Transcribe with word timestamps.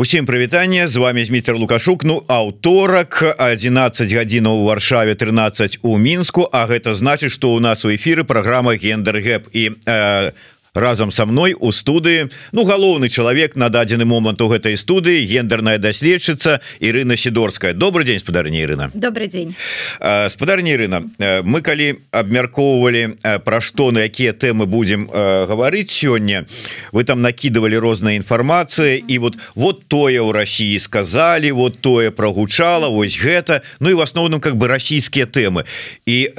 Усім 0.00 0.26
прывітанне. 0.26 0.88
З 0.88 0.96
вами 0.96 1.24
Зміцер 1.24 1.56
Лукашук. 1.56 2.04
Ну 2.04 2.22
аўторак 2.26 3.36
11 3.38 4.12
гадзінаў 4.12 4.62
у 4.62 4.64
варшаве 4.64 5.14
13 5.14 5.78
у 5.82 5.98
мінску. 5.98 6.48
А 6.52 6.64
гэта 6.64 6.94
значыць 6.96 7.36
што 7.36 7.52
у 7.52 7.60
нас 7.60 7.84
у 7.84 7.92
эфіры 7.92 8.24
праграма 8.24 8.80
гендер 8.80 9.20
гэп 9.20 9.52
і 9.52 9.76
э, 9.84 10.32
разам 10.74 11.10
со 11.10 11.26
мной 11.26 11.56
у 11.58 11.72
студыі. 11.72 12.30
Ну 12.52 12.64
галоўны 12.64 13.08
чалавек 13.08 13.56
на 13.56 13.68
дадзены 13.68 14.04
момант 14.04 14.40
у 14.42 14.48
гэтай 14.48 14.76
студыі 14.76 15.26
гендерная 15.26 15.78
даследчыца 15.78 16.60
Ірына 16.80 17.16
сидорская 17.16 17.72
добрый 17.72 18.04
день 18.06 18.18
спадарня 18.18 18.62
Ірына. 18.62 18.90
Добрый 18.94 19.28
день 19.28 19.56
спадарня 19.98 20.74
Ірына 20.74 21.02
мы 21.42 21.62
калі 21.62 21.98
абмяркоўвалі 22.10 23.16
пра 23.44 23.60
што 23.60 23.90
на 23.90 24.06
якія 24.06 24.32
тэмы 24.32 24.66
будем 24.66 25.08
гаварыць 25.10 25.90
сёння 25.90 26.46
вы 26.92 27.04
там 27.04 27.22
накидывали 27.22 27.74
розная 27.76 28.16
інфармацыя 28.16 28.96
і 28.96 29.18
вот 29.18 29.36
вот 29.54 29.88
тое 29.88 30.20
ў 30.20 30.32
Росіі 30.32 30.78
сказали 30.78 31.50
вот 31.50 31.80
тое 31.80 32.10
прогучала 32.10 32.88
Вось 32.90 33.18
гэта. 33.18 33.62
Ну 33.80 33.90
і 33.90 33.94
в 33.94 34.00
асноўным 34.00 34.40
как 34.40 34.56
бы 34.56 34.68
расійскія 34.68 35.26
тэмы. 35.26 35.64
І 36.06 36.30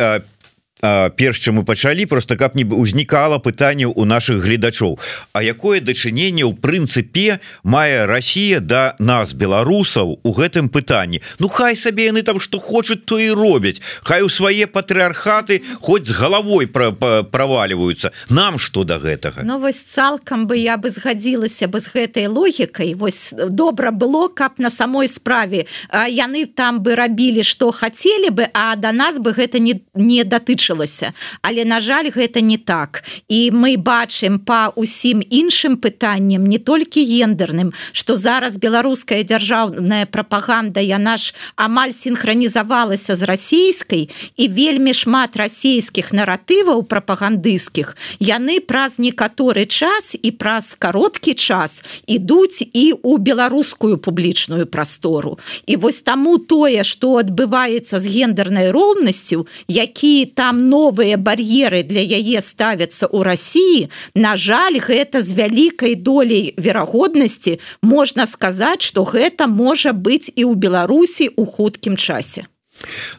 перш 0.81 1.39
чым 1.39 1.61
мы 1.61 1.63
пачалі 1.63 2.05
просто 2.05 2.35
каб 2.35 2.55
не 2.55 2.65
узнікала 2.65 3.39
пытанняў 3.39 3.93
у 3.95 4.05
наших 4.05 4.43
гледачоў. 4.43 4.99
А 5.33 5.43
якое 5.43 5.81
дачыненне 5.81 6.43
ў 6.43 6.53
прынцыпе 6.57 7.39
мае 7.63 8.05
Россия 8.05 8.59
да 8.59 8.95
нас 8.99 9.33
беларусаў 9.33 10.19
у 10.23 10.31
гэтым 10.33 10.69
пытанні? 10.69 11.21
Ну 11.39 11.47
хай 11.47 11.75
сабе 11.75 12.05
яны 12.05 12.23
там 12.23 12.39
что 12.39 12.59
хочуць 12.59 13.05
то 13.05 13.19
і 13.19 13.31
робяць. 13.31 13.81
Хай 14.03 14.21
у 14.21 14.29
свае 14.29 14.67
патрыархаты 14.67 15.61
хоць 15.81 16.05
з 16.05 16.11
галавой 16.11 16.67
пра, 16.67 16.91
пра, 16.91 17.23
праваливаются 17.23 18.11
нам 18.29 18.57
что 18.57 18.83
до 18.83 18.97
гэтага? 18.97 19.43
Ну 19.43 19.59
вось 19.59 19.81
цалкам 19.81 20.47
бы 20.47 20.57
я 20.57 20.77
бы 20.77 20.89
згадзілася 20.89 21.67
бы 21.67 21.79
з 21.79 21.87
гэтай 21.93 22.27
логікай. 22.27 22.93
Вось 22.95 23.33
добра 23.33 23.91
было 23.91 24.27
каб 24.27 24.59
на 24.59 24.69
самой 24.69 25.07
справе 25.07 25.65
яны 25.93 26.45
там 26.45 26.81
бы 26.81 26.95
рабілі 26.95 27.43
что 27.43 27.71
хацелі 27.71 28.29
бы 28.29 28.49
а 28.53 28.75
до 28.75 28.81
да 28.81 28.91
нас 28.91 29.19
бы 29.19 29.33
гэта 29.33 29.59
не 29.59 29.81
не 29.95 30.23
датычыла 30.23 30.70
вырашылася 30.71 31.13
але 31.41 31.65
на 31.65 31.79
жаль 31.79 32.09
гэта 32.11 32.41
не 32.41 32.57
так. 32.57 33.03
І 33.27 33.51
мы 33.51 33.77
бачым 33.77 34.39
по 34.39 34.73
усім 34.75 35.21
іншым 35.21 35.77
пытанням 35.77 36.45
не 36.45 36.57
толькі 36.57 37.03
гендерным 37.03 37.73
что 37.91 38.15
зараз 38.15 38.57
беларуская 38.57 39.23
дзяржаўная 39.23 40.05
прапаганда 40.05 40.81
яна 40.81 41.17
ж 41.17 41.33
амаль 41.55 41.91
синхронізавалася 41.91 43.15
з 43.15 43.23
расійскай 43.23 44.09
і 44.37 44.47
вельмі 44.47 44.93
шмат 44.93 45.37
расійскіх 45.37 46.13
наратываў 46.13 46.83
прапагандысцкіх 46.83 47.95
яны 48.19 48.59
праз 48.59 48.99
некаторы 48.99 49.65
час 49.65 50.15
і 50.15 50.31
праз 50.31 50.75
кароткі 50.77 51.33
час 51.33 51.81
ідуць 52.07 52.63
і 52.73 52.93
у 53.01 53.17
беларускую 53.17 53.97
публічную 53.97 54.65
прастору. 54.67 55.39
І 55.65 55.75
вось 55.75 56.01
таму 56.01 56.37
тое 56.37 56.83
что 56.83 57.17
адбываецца 57.17 57.99
з 57.99 58.05
гендернай 58.05 58.71
роўнасцю 58.71 59.47
які 59.67 60.25
там 60.25 60.60
новыя 60.61 61.17
бар'еры 61.17 61.81
для 61.81 62.05
яе 62.05 62.37
ставяцца 62.45 63.09
ў 63.09 63.19
Росіі 63.25 63.89
На 64.15 64.35
жаль 64.35 64.79
гэта 64.79 65.21
з 65.21 65.33
вялікай 65.33 65.95
долей 65.95 66.53
верагоднасці 66.57 67.59
можна 67.81 68.25
сказаць 68.25 68.81
что 68.81 69.03
гэта 69.03 69.47
можа 69.47 69.93
быць 69.93 70.29
і 70.35 70.43
ў 70.45 70.55
Беларусі 70.55 71.31
у 71.35 71.45
хуткім 71.45 71.97
часе. 71.97 72.45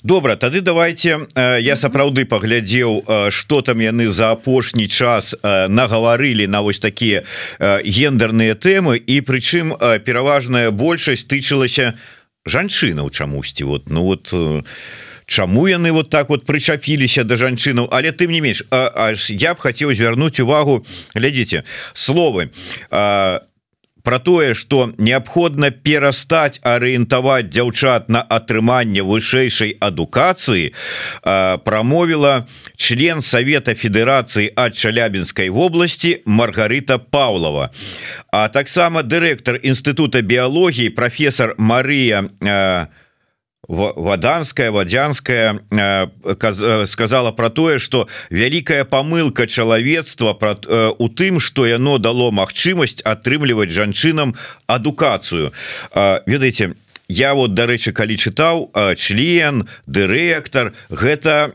Добра 0.02 0.36
тады 0.36 0.60
давайте 0.60 1.28
я 1.36 1.76
сапраўды 1.76 2.26
паглядзеў 2.26 3.30
что 3.30 3.62
там 3.62 3.80
яны 3.80 4.10
за 4.10 4.32
апошні 4.32 4.88
час 4.88 5.34
нагаварылі 5.42 6.46
на 6.46 6.60
вось 6.60 6.80
такія 6.80 7.22
гендерныя 7.60 8.54
тэмы. 8.54 8.98
І 8.98 9.20
прычым 9.22 9.72
пераважная 10.04 10.70
большасць 10.70 11.24
тычылася 11.24 11.94
жанчынаў 12.46 13.10
чамусьці. 13.10 13.64
Вот 13.64 13.88
ну 13.88 14.02
вот 14.02 14.32
у 14.32 14.64
Чаму 15.33 15.64
яны 15.66 15.92
вот 15.92 16.11
так 16.11 16.28
вот 16.28 16.44
прычапіліся 16.44 17.25
да 17.25 17.41
жанчынаў? 17.41 17.88
Але 17.88 18.12
тым 18.12 18.37
не 18.37 18.44
менш 18.44 18.60
аж 18.69 19.31
я 19.32 19.56
б 19.56 19.65
хацеў 19.65 19.97
звярнуць 19.97 20.44
увагу 20.44 20.84
глядзіце 21.16 21.65
словы 21.97 22.53
а, 22.91 23.41
про 24.03 24.19
тое 24.19 24.53
что 24.54 24.93
неабходна 24.98 25.70
перастаць 25.70 26.60
арыентаваць 26.62 27.48
дзяўчат 27.48 28.12
на 28.12 28.20
атрыманне 28.20 29.00
вышэйшай 29.00 29.76
адукацыі 29.81 30.72
прамовіла 31.22 32.47
член 32.76 33.22
Савета 33.22 33.72
Федэрацыі 33.72 34.53
ад 34.53 34.76
Чалябінскай 34.76 35.49
вобласці 35.49 36.20
Маргарыта 36.26 36.99
Паўлова 36.99 37.70
а 38.32 38.49
таксама 38.49 39.00
дырэктар 39.03 39.62
інстытута 39.62 40.20
біялогіі 40.20 40.91
професор 40.91 41.54
Марыя 41.56 42.26
а, 42.44 42.93
ваданская 43.69 44.73
вадзянская 44.73 45.61
э, 45.71 46.06
э, 46.25 46.87
сказала 46.87 47.31
про 47.31 47.49
тое 47.49 47.78
что 47.78 48.09
вялікая 48.28 48.84
помылка 48.84 49.47
чалавецтва 49.47 50.33
про 50.34 50.59
э, 50.67 50.93
у 50.99 51.09
тым 51.09 51.39
что 51.39 51.65
яно 51.67 51.99
дало 51.99 52.33
магчымасць 52.33 53.03
атрымліваць 53.03 53.71
жанчынам 53.71 54.34
адукацыю 54.67 55.53
ведаеце 55.95 56.75
я 57.06 57.34
вот 57.34 57.55
дарэчы 57.55 57.93
калі 57.93 58.17
чытаў 58.17 58.73
член 58.97 59.69
дырэктар 59.87 60.75
гэта 60.91 61.55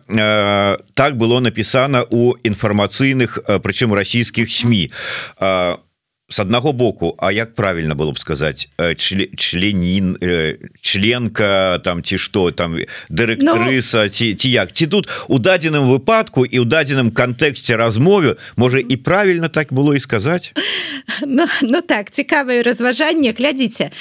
так 0.93 1.17
было 1.17 1.39
написано 1.39 2.05
у 2.09 2.35
інфармацыйных 2.39 3.39
прычым 3.59 3.93
расійскіх 3.93 4.47
сМ 4.47 4.87
у 5.43 5.86
с 6.29 6.39
аднаго 6.39 6.73
боку 6.73 7.15
А 7.19 7.31
як 7.31 7.55
правильно 7.55 7.95
было 7.95 8.11
б 8.11 8.19
сказать 8.19 8.69
членін 8.97 10.17
членка 10.81 11.79
там 11.83 12.03
ці 12.03 12.17
что 12.17 12.51
там 12.51 12.75
дырэктрыса 13.09 14.03
ну... 14.03 14.09
ці, 14.09 14.35
ці 14.35 14.49
як? 14.49 14.71
Ці 14.71 14.87
тут 14.87 15.07
у 15.27 15.39
дадзеным 15.39 15.87
выпадку 15.87 16.43
і 16.43 16.59
ў 16.59 16.65
дадзеным 16.67 17.11
кантэксце 17.11 17.77
размове 17.77 18.35
можа 18.57 18.79
і 18.79 18.95
правильно 18.97 19.47
так 19.47 19.71
было 19.71 19.95
і 19.95 19.99
сказать 19.99 20.53
ну, 21.25 21.47
ну 21.61 21.81
так 21.81 22.11
цікавае 22.11 22.61
разважанне 22.63 23.31
глядзіце 23.31 23.91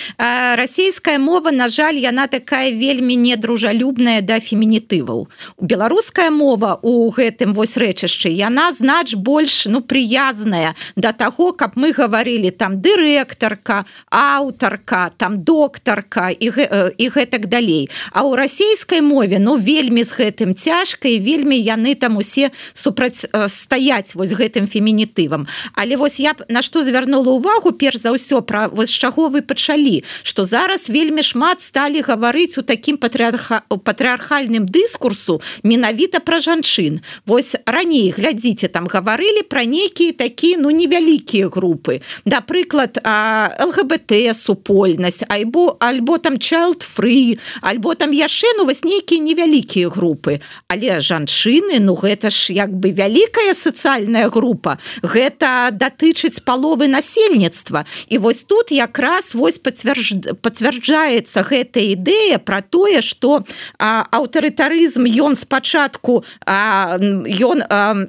расійская 0.58 1.19
мова 1.19 1.53
на 1.53 1.69
жаль 1.69 1.94
яна 1.94 2.26
такая 2.26 2.72
вельмі 2.72 3.14
недружалюбная 3.16 4.20
да 4.20 4.41
фемінітываў 4.41 5.31
беларуская 5.62 6.31
мова 6.31 6.75
у 6.82 7.06
гэтым 7.10 7.54
вось 7.54 7.78
рэчышчы 7.78 8.34
яна 8.34 8.72
знач 8.72 9.14
больш 9.14 9.70
ну 9.70 9.78
прыязная 9.81 10.75
да 10.97 11.12
таго 11.12 11.53
каб 11.53 11.78
мы 11.78 11.94
говорим 11.94 12.16
гаварылі 12.16 12.50
там 12.50 12.81
дырэктарка 12.81 13.84
аўтарка 14.10 15.12
там 15.19 15.44
доктарка 15.44 16.31
і, 16.31 16.49
і 16.97 17.09
гэтак 17.12 17.47
далей. 17.47 17.91
А 18.12 18.25
ў 18.25 18.37
расійскай 18.41 19.00
мове 19.04 19.38
ну 19.38 19.56
вельмі 19.60 20.00
з 20.00 20.16
гэтым 20.16 20.55
цяжка 20.56 21.09
і 21.09 21.21
вельмі 21.21 21.56
яны 21.60 21.94
там 21.94 22.16
усе 22.16 22.50
супраць 22.72 23.28
стаяць 23.49 24.16
вось 24.16 24.32
гэтым 24.32 24.65
фемінітывам. 24.65 25.47
Але 25.76 25.97
вось 25.97 26.16
я 26.21 26.32
на 26.49 26.62
што 26.62 26.81
звярнула 26.82 27.37
увагу 27.37 27.72
перш 27.76 28.00
за 28.00 28.16
ўсё 28.16 28.41
пра 28.41 28.69
вось 28.72 28.91
чаго 28.91 29.28
вы 29.28 29.44
пачалі 29.44 30.05
что 30.22 30.44
зараз 30.44 30.88
вельмі 30.88 31.21
шмат 31.21 31.60
сталі 31.60 32.00
гаварыць 32.00 32.56
у 32.56 32.65
такім 32.65 32.97
патрыарха 32.97 33.60
патрыархальным 33.69 34.65
дыскурсу 34.65 35.44
менавіта 35.62 36.25
пра 36.25 36.41
жанчын. 36.41 37.05
Вось 37.26 37.60
раней 37.66 38.09
глядзіце 38.09 38.72
там 38.72 38.88
гаварылі 38.88 39.44
пра 39.44 39.69
нейкія 39.69 40.16
такія 40.16 40.56
ну 40.56 40.72
невялікія 40.72 41.53
групы 41.53 42.00
да 42.25 42.41
прыклад 42.41 42.99
лгбт 42.99 44.12
супольнасць 44.34 45.22
альбо 45.28 45.77
альбо 45.81 46.19
там 46.19 46.34
child 46.34 46.83
free 46.83 47.39
альбо 47.62 47.94
там 47.94 48.11
яшчэ 48.11 48.47
ну 48.56 48.65
вось 48.65 48.84
нейкія 48.84 49.21
невялікія 49.21 49.89
групы 49.89 50.41
але 50.69 51.00
жанчыны 51.00 51.78
ну 51.81 51.94
гэта 51.94 52.31
ж 52.31 52.53
як 52.53 52.72
бы 52.72 52.91
вялікая 52.91 53.55
сацыяльная 53.55 54.28
група. 54.31 54.78
Гэта 55.03 55.71
датычыць 55.72 56.41
паловы 56.44 56.89
насельніцтва. 56.89 57.84
І 58.09 58.19
вось 58.19 58.44
тут 58.44 58.71
якраз 58.71 59.34
вось 59.34 59.59
пацвярж 59.59 60.15
пацвярджаецца 60.43 61.43
гэтая 61.43 61.97
ідэя 61.97 62.38
про 62.38 62.62
тое 62.62 63.00
что 63.00 63.44
аўтарытарызм 63.79 65.05
ён 65.05 65.37
спачатку 65.37 66.25
ён 66.47 67.59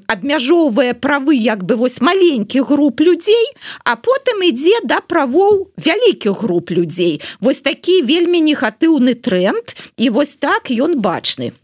абмяжоўвае 0.07 0.93
правы 0.93 1.35
як 1.35 1.63
бы 1.63 1.75
вось 1.75 2.01
маленькіх 2.01 2.69
груп 2.69 3.01
людзей 3.01 3.45
а 3.87 3.95
потым 3.95 4.43
ідзе 4.43 4.83
да 4.83 4.99
правоў 4.99 5.71
вялікіх 5.79 6.43
груп 6.43 6.75
людзей. 6.75 7.21
Вось 7.39 7.63
такі 7.63 8.03
вельмі 8.03 8.43
негатыўны 8.43 9.15
тренд 9.15 9.71
і 9.95 10.11
вось 10.11 10.35
так 10.35 10.67
ён 10.67 10.99
бачны 10.99 11.55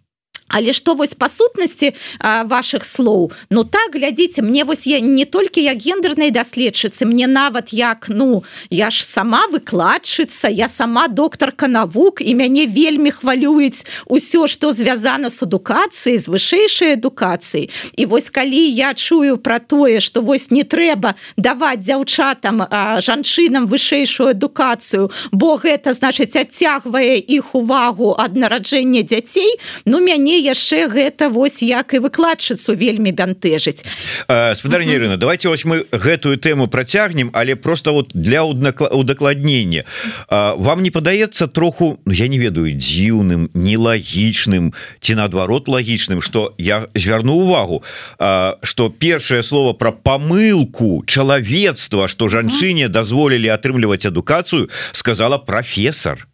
Але 0.53 0.73
что 0.73 0.93
вось 0.93 1.13
па 1.17 1.29
сутнасці 1.29 1.93
ваших 2.45 2.85
слоў. 2.85 3.31
Ну 3.49 3.63
так 3.63 3.95
глядзіце 3.97 4.41
мне 4.45 4.63
вось 4.63 4.85
я 4.87 4.99
не 4.99 5.25
толькі 5.25 5.65
як 5.65 5.81
гендернай 5.81 6.29
даследчыцы 6.29 7.05
мне 7.05 7.27
нават 7.27 7.73
як 7.73 8.05
ну 8.09 8.43
я 8.69 8.89
ж 8.93 9.03
сама 9.03 9.47
выкладчыца 9.49 10.49
я 10.49 10.69
сама 10.69 11.07
доктарка 11.07 11.67
навук 11.67 12.21
і 12.21 12.35
мяне 12.35 12.67
вельмі 12.67 13.11
хвалююць 13.11 13.85
усё 14.05 14.45
что 14.47 14.71
звязана 14.71 15.33
с 15.33 15.41
адукацыяй 15.41 16.21
з 16.21 16.29
вышэйшай 16.29 16.93
адукацыяй. 16.93 17.69
І 17.97 18.05
вось 18.05 18.29
калі 18.29 18.69
я 18.69 18.93
чую 18.93 19.37
про 19.37 19.59
тое 19.59 19.99
что 19.99 20.21
вось 20.21 20.51
не 20.51 20.63
трэба 20.63 21.15
даваць 21.37 21.81
дзяўчатам 21.81 22.61
жанчынам 23.01 23.65
вышэйшую 23.65 24.37
адукацыю 24.37 25.09
бо 25.31 25.57
гэта 25.57 25.97
значыць 25.97 26.37
адцягвае 26.37 27.17
іх 27.17 27.55
увагу 27.55 28.13
ад 28.13 28.37
нараджэння 28.37 29.01
дзяцей 29.01 29.57
ну 29.85 29.97
мяне 29.97 30.42
яшчэ 30.43 30.87
гэта 30.91 31.29
вось 31.29 31.63
як 31.63 31.93
і 31.93 32.03
выкладчыцу 32.03 32.75
вельмі 32.75 33.15
бянтэжыць. 33.15 33.83
Спадарня 34.27 34.93
Ірына 34.93 35.17
давайте 35.17 35.47
вось 35.47 35.65
мы 35.65 35.85
гэтую 35.91 36.37
тэму 36.37 36.67
працягнем 36.67 37.31
але 37.33 37.55
просто 37.55 37.93
вот 37.93 38.11
для 38.13 38.43
удакладнення. 38.43 39.83
Вам 40.29 40.83
не 40.83 40.91
падаецца 40.91 41.47
троху 41.47 41.99
ну, 42.05 42.13
я 42.13 42.27
не 42.27 42.39
ведаю 42.39 42.75
дзіўным 42.75 43.49
нелагічным 43.53 44.73
ці 44.99 45.15
наадварот 45.15 45.67
лагічным 45.67 46.21
что 46.21 46.53
я 46.57 46.87
звярну 46.95 47.33
увагу 47.33 47.83
что 48.63 48.89
першае 48.89 49.43
слово 49.43 49.73
про 49.73 49.91
помылку 49.91 51.03
чалавецтва 51.07 52.07
что 52.07 52.27
жанчыне 52.27 52.89
дазволілі 52.89 53.47
атрымліваць 53.47 54.05
адукацыю 54.05 54.69
сказала 54.91 55.37
профессор 55.37 56.27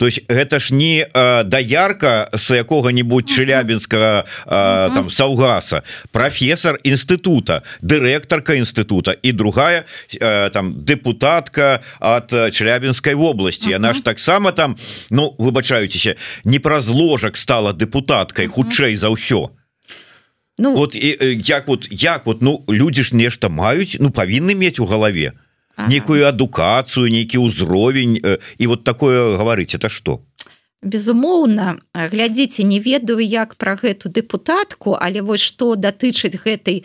то 0.00 0.06
есть 0.06 0.22
гэта 0.28 0.60
ж 0.60 0.72
не 0.72 1.04
э, 1.04 1.44
даярка 1.44 2.30
с 2.32 2.54
якога-нибудь 2.54 3.28
челябинска 3.28 4.24
э, 4.46 4.90
там 4.94 5.10
саўгаса. 5.10 5.82
Профессор 6.10 6.80
інстытута 6.82 7.62
дырэктарка 7.82 8.56
інстытута 8.56 9.12
і 9.12 9.32
другая 9.32 9.84
э, 10.08 10.48
там 10.50 10.84
депутатка 10.84 11.82
от 12.00 12.30
челябинской 12.30 13.12
области 13.14 13.72
она 13.72 13.92
ж 13.92 14.00
таксама 14.00 14.52
там 14.52 14.78
ну 15.10 15.34
выбачаюцеся 15.36 16.16
не 16.44 16.58
праз 16.58 16.88
ложак 16.88 17.36
стала 17.36 17.74
депутаткай 17.74 18.46
хутчэй 18.46 18.96
за 18.96 19.10
ўсё. 19.10 19.50
Ну. 20.56 20.76
Вот 20.76 20.94
і 20.96 21.18
як 21.44 21.68
вот 21.68 21.88
як 21.90 22.24
вот 22.24 22.40
ну 22.40 22.64
людзі 22.70 23.02
ж 23.02 23.16
нешта 23.16 23.50
маюць 23.50 24.00
ну 24.00 24.08
павінны 24.08 24.56
мець 24.56 24.80
у 24.80 24.86
галаве 24.86 25.36
ага. 25.80 25.90
некую 25.92 26.28
адукацыю 26.28 27.08
нейкі 27.08 27.40
ўзровень 27.40 28.20
і 28.58 28.64
вот 28.66 28.84
такое 28.84 29.36
гаварыць 29.36 29.74
это 29.74 29.88
что 29.88 30.20
безумоўна 30.82 31.76
глядзіце 31.94 32.64
не 32.64 32.80
ведаю 32.80 33.20
як 33.20 33.54
про 33.54 33.76
гэту 33.76 34.08
депутатку 34.08 34.96
але 35.00 35.20
вось 35.20 35.40
что 35.40 35.76
датычыць 35.76 36.40
гэтай 36.40 36.84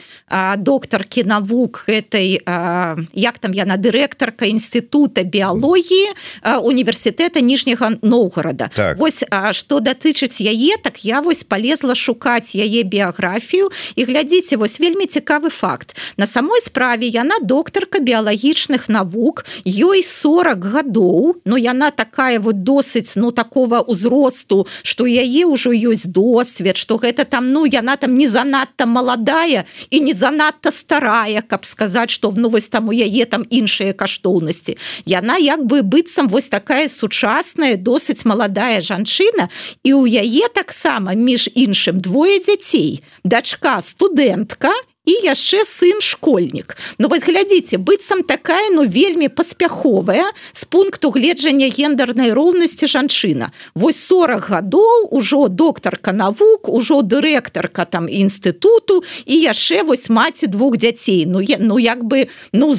доктаркі 0.58 1.24
навук 1.24 1.86
гэтай 1.88 2.42
а, 2.46 2.98
як 3.14 3.40
там 3.40 3.52
яна 3.56 3.78
дырэктарка 3.78 4.46
інститута 4.52 5.24
біялогіі 5.24 6.12
універсітэта 6.44 7.40
ніжняга 7.40 7.98
Ноўгорада 8.02 8.70
так. 8.76 8.98
Вось 9.00 9.24
что 9.52 9.80
датычыць 9.80 10.42
яе 10.42 10.78
так 10.82 11.06
я 11.06 11.22
вось 11.22 11.44
полезла 11.44 11.96
шукаць 11.96 12.56
яе 12.56 12.84
біяграфію. 12.84 13.70
І 13.96 14.04
глядзіце 14.04 14.58
вось 14.58 14.80
вельмі 14.80 15.06
цікавы 15.06 15.50
факт. 15.50 15.96
На 16.18 16.28
самой 16.28 16.62
справе 16.62 17.08
яна 17.08 17.40
доктарка 17.42 18.00
біялагічных 18.00 18.90
навук 18.90 19.46
ёй 19.66 20.04
40 20.04 20.60
гадоў. 20.60 21.42
Но 21.46 21.58
яна 21.58 21.92
такая 21.92 22.40
вот 22.40 22.64
досыць 22.64 23.14
ну 23.16 23.32
такого 23.32 23.85
ўзросту 23.88 24.68
что 24.84 25.06
яе 25.06 25.46
ўжо 25.46 25.72
ёсць 25.72 26.06
досвед 26.10 26.78
что 26.78 26.98
гэта 26.98 27.26
там 27.26 27.52
ну 27.54 27.66
яна 27.66 27.96
там 27.98 28.16
не 28.16 28.28
занадта 28.28 28.86
маладая 28.86 29.66
і 29.90 30.00
не 30.00 30.14
занадта 30.14 30.72
старая 30.72 31.42
каб 31.42 31.66
сказаць 31.66 32.10
что 32.10 32.34
ну 32.36 32.50
вось 32.50 32.70
там 32.70 32.90
у 32.90 32.92
яе 32.92 33.26
там 33.26 33.46
іншыя 33.50 33.94
каштоўнасці. 33.94 34.78
Яна 35.06 35.38
як 35.38 35.66
бы 35.66 35.82
быццам 35.82 36.28
вось 36.28 36.48
такая 36.48 36.88
сучасная 36.88 37.76
досыць 37.78 38.26
маладая 38.26 38.82
жанчына 38.82 39.50
і 39.84 39.94
у 39.94 40.06
яе 40.06 40.48
таксама 40.54 41.14
між 41.14 41.50
іншым 41.54 42.00
двое 42.00 42.40
дзяцей. 42.40 43.04
Дачка 43.24 43.82
студэнтка 43.82 44.74
і 45.06 45.14
яшчэ 45.24 45.64
сын 45.66 46.02
школьнік. 46.02 46.78
Ну 46.98 47.08
вось 47.08 47.24
глядзіце 47.24 47.78
быццам 47.78 48.24
такая 48.24 48.70
ну 48.74 48.86
вельмі 48.86 49.30
паспяховая 49.30 50.32
з 50.52 50.66
пункту 50.66 51.10
гледжання 51.12 51.70
гендернай 51.70 52.34
роўнасці 52.34 52.86
жанчына. 52.88 53.52
Вось 53.76 54.02
40 54.02 54.50
гадоў 54.50 55.10
ужо 55.12 55.48
доктарка 55.48 56.12
навук 56.12 56.70
ужо 56.70 57.02
дырэктарка 57.02 57.86
там 57.86 58.10
інстытуту 58.10 59.04
і 59.26 59.36
яшчэ 59.40 59.84
вось 59.84 60.10
маці 60.10 60.48
двух 60.48 60.78
дзяцей. 60.78 61.26
Ну 61.26 61.42
я 61.42 61.58
ну 61.60 61.80
як 61.80 62.04
бы 62.04 62.28
ну 62.54 62.74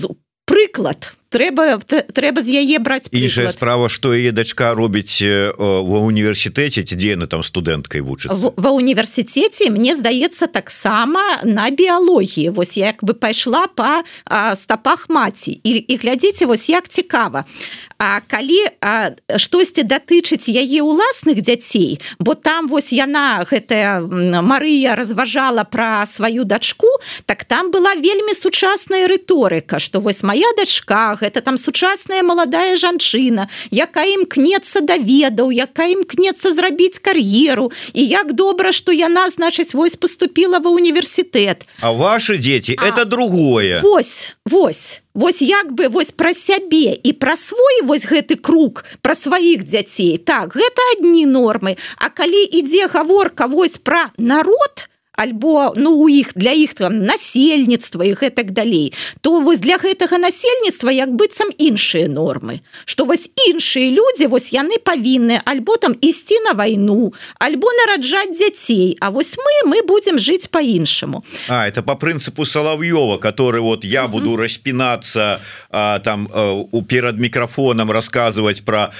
прыклад 0.47 1.13
трэба 1.37 1.79
трэба 1.87 2.41
з 2.41 2.49
яе 2.65 2.81
браць 2.81 3.13
іншая 3.13 3.53
справа 3.53 3.89
что 3.93 4.17
яе 4.17 4.33
дачка 4.33 4.73
робіць 4.73 5.21
ва 5.21 5.99
універсітэце 6.01 6.83
ці 6.83 6.95
дзе 6.97 7.17
на 7.21 7.29
там 7.29 7.45
студэнткай 7.45 8.01
вучыцца? 8.01 8.33
Ва 8.57 8.71
універсітэце 8.73 9.69
мне 9.71 9.93
здаецца 9.95 10.49
таксама 10.49 11.21
на 11.45 11.69
біялогіі. 11.71 12.51
Вось 12.51 12.77
як 12.77 13.05
бы 13.05 13.13
пайшла 13.15 13.67
по 13.67 14.03
стапах 14.57 15.07
маці. 15.09 15.61
І, 15.63 15.71
і 15.71 15.95
глядзіце 15.97 16.47
вось 16.47 16.69
як 16.69 16.89
цікава. 16.89 17.45
А 17.99 18.21
калі 18.21 18.61
штосьці 19.37 19.83
датычыць 19.89 20.49
яе 20.53 20.85
ўласных 20.85 21.41
дзяцей 21.41 22.01
бо 22.21 22.35
там 22.35 22.69
вось 22.69 22.93
яна 22.93 23.45
гэтая 23.49 24.05
Марыя 24.45 24.97
разважала 24.97 25.65
пра 25.65 26.05
сваю 26.05 26.45
дачку 26.45 26.89
так 27.25 27.45
там 27.45 27.71
была 27.71 27.95
вельмі 27.95 28.35
сучасная 28.37 29.09
рыторыка 29.09 29.79
что 29.79 30.01
вось 30.01 30.23
моя 30.23 30.47
дачка 30.57 31.17
гэта 31.27 31.43
там 31.43 31.59
сучасная 31.59 32.23
маладая 32.23 32.79
жанчына 32.79 33.51
якая 33.75 34.07
імкнецца 34.15 34.87
даведаў 34.87 35.51
якая 35.51 35.91
імкнецца 35.99 36.55
зрабіць 36.55 37.03
кар'еру. 37.03 37.71
І 37.93 38.03
як 38.07 38.33
добра 38.33 38.73
что 38.73 38.93
яна 38.93 39.29
значыць 39.31 39.75
вось 39.75 39.97
поступила 39.99 40.63
ва 40.63 40.71
універсітэт 40.71 41.67
А 41.83 41.91
ваши 41.93 42.39
дзеці 42.39 42.79
это 42.79 43.05
другое. 43.05 43.81
Вось 43.83 44.33
Вось 44.47 45.03
Вось 45.15 45.41
як 45.41 45.73
бы 45.73 45.89
вось 45.89 46.13
пра 46.13 46.35
сябе 46.35 46.93
і 46.93 47.13
пра 47.13 47.37
свой 47.37 47.83
вось 47.83 48.05
гэты 48.05 48.37
круг 48.37 48.85
пра 49.01 49.15
сваіх 49.15 49.65
дзяцей. 49.65 50.19
Так 50.19 50.53
гэта 50.55 50.83
адні 50.93 51.25
нормы. 51.27 51.77
А 51.97 52.13
калі 52.13 52.45
ідзе 52.45 52.87
гаворка 52.87 53.47
вось 53.47 53.81
пра 53.81 54.13
народ 54.19 54.75
то 54.77 54.96
альбо 55.17 55.73
ну 55.77 55.97
у 55.97 56.09
іх 56.09 56.33
для 56.35 56.53
іх 56.53 56.75
там 56.75 57.05
насельніцтва 57.05 58.05
і 58.05 58.13
гэтак 58.13 58.51
далей 58.51 58.93
то 59.21 59.41
вось 59.41 59.59
для 59.59 59.77
гэтага 59.77 60.19
насельніцтва 60.19 60.93
як 60.93 61.13
быццам 61.17 61.49
іншыя 61.59 62.09
нормы 62.09 62.61
что 62.85 63.05
вось 63.05 63.31
іншыя 63.49 63.91
людзі 63.91 64.27
вось 64.27 64.53
яны 64.53 64.77
павінны 64.79 65.41
альбо 65.45 65.77
там 65.77 65.97
ісці 66.01 66.41
на 66.45 66.53
вайну 66.53 67.13
альбо 67.41 67.69
нараджаць 67.73 68.37
дзяцей 68.37 68.97
А 69.01 69.11
вось 69.11 69.37
мы 69.37 69.71
мы 69.71 69.83
будем 69.87 70.19
жыць 70.19 70.47
по-іншаму 70.47 71.25
А 71.49 71.69
это 71.69 71.83
по 71.83 71.97
прынцыпу 71.97 72.45
салав'ёва 72.45 73.19
который 73.19 73.61
вот 73.61 73.85
я 73.85 74.07
буду 74.07 74.31
uh 74.31 74.37
-huh. 74.37 74.43
распінаться 74.43 75.39
там 76.05 76.29
у 76.71 76.83
перад 76.83 77.21
мікрафоном 77.21 77.91
рассказывать 77.91 78.65
про 78.65 78.93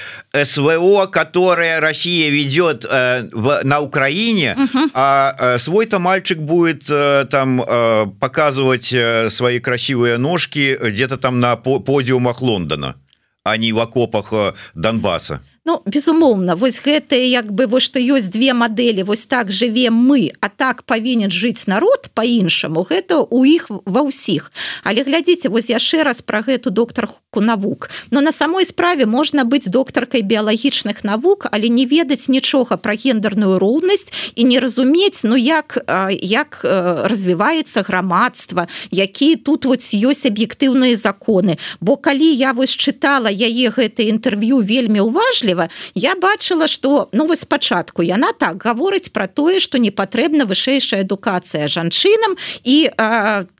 СВО 0.45 1.07
которое 1.07 1.79
Россия 1.79 2.29
ведет 2.29 2.85
в 3.33 3.61
на 3.63 3.79
Украине 3.79 4.55
uh 4.57 4.75
-huh. 4.75 4.89
а 4.93 5.59
свой 5.59 5.85
там 5.85 6.06
мальчик 6.07 6.39
будет 6.39 6.89
э, 6.89 7.25
там 7.29 7.61
э, 7.61 8.05
показывать 8.21 8.93
э, 8.93 9.29
свои 9.29 9.59
красивые 9.59 10.17
ножки 10.17 10.77
где-то 10.81 11.17
там 11.17 11.41
на 11.41 11.57
подиумах 11.57 12.41
Лондона 12.41 12.95
а 13.43 13.57
не 13.57 13.73
в 13.73 13.79
окопах 13.79 14.33
Донбасса 14.73 15.41
Ну 15.67 15.81
безумоўна 15.83 16.55
вось 16.55 16.79
гэтые 16.79 17.27
як 17.27 17.51
бы 17.51 17.67
вось 17.67 17.83
што 17.83 17.99
ёсць 17.99 18.31
две 18.31 18.53
мадэлі 18.55 19.03
вось 19.03 19.25
так 19.27 19.51
жыве 19.51 19.91
мы 19.91 20.31
а 20.39 20.47
так 20.47 20.83
павінен 20.87 21.27
жыць 21.27 21.67
народ 21.67 22.07
по-іншаму 22.15 22.87
гэта 22.87 23.19
у 23.27 23.43
іх 23.43 23.67
ва 23.67 24.01
ўсіх 24.07 24.47
але 24.87 25.03
глядзіце 25.03 25.51
вось 25.51 25.67
яшчэ 25.67 26.07
раз 26.07 26.23
про 26.23 26.39
гэту 26.39 26.71
доктарку 26.71 27.43
навук 27.43 27.91
но 28.15 28.23
на 28.23 28.31
самой 28.31 28.63
справе 28.63 29.03
можна 29.03 29.43
быць 29.43 29.67
доктаркай 29.67 30.23
біялагічных 30.23 31.03
навук 31.03 31.51
але 31.51 31.67
не 31.67 31.83
ведаць 31.83 32.31
нічога 32.31 32.79
про 32.79 32.95
гендерную 32.95 33.59
роўнасць 33.59 34.31
і 34.39 34.47
не 34.47 34.63
разумець 34.63 35.27
Ну 35.27 35.35
як 35.35 35.83
як 36.23 36.63
развіваецца 36.63 37.83
грамадства 37.83 38.71
які 38.91 39.35
тут 39.35 39.65
вот 39.65 39.83
ёсць 39.83 40.23
аб'ектыўныя 40.23 40.95
законы. 40.95 41.59
Бо 41.81 41.97
калі 41.97 42.31
я 42.31 42.53
вось 42.53 42.71
чытала 42.71 43.27
яе 43.27 43.67
гэта 43.67 44.07
інтэрв'ю 44.07 44.63
вельмі 44.63 45.03
уважліва 45.03 45.56
асабліва 45.57 45.69
я 45.95 46.15
бачыла 46.15 46.67
что 46.67 47.09
ну 47.11 47.25
вось 47.25 47.41
спачатку 47.41 48.01
яна 48.01 48.33
так 48.33 48.63
гаворыць 48.63 49.09
про 49.09 49.27
тое 49.27 49.59
что 49.59 49.77
не 49.77 49.91
патрэбна 49.91 50.45
вышэйшая 50.45 51.01
адукацыя 51.01 51.67
жанчынам 51.67 52.37
і 52.63 52.91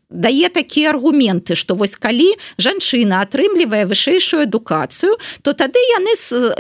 дае 0.10 0.50
такія 0.50 0.90
аргументы 0.90 1.56
что 1.56 1.76
вось 1.76 1.96
калі 1.96 2.32
жанчына 2.58 3.22
атрымлівае 3.22 3.86
вышэйшую 3.86 4.44
адукацыю 4.44 5.18
то 5.42 5.54
тады 5.54 5.80
яны 6.00 6.14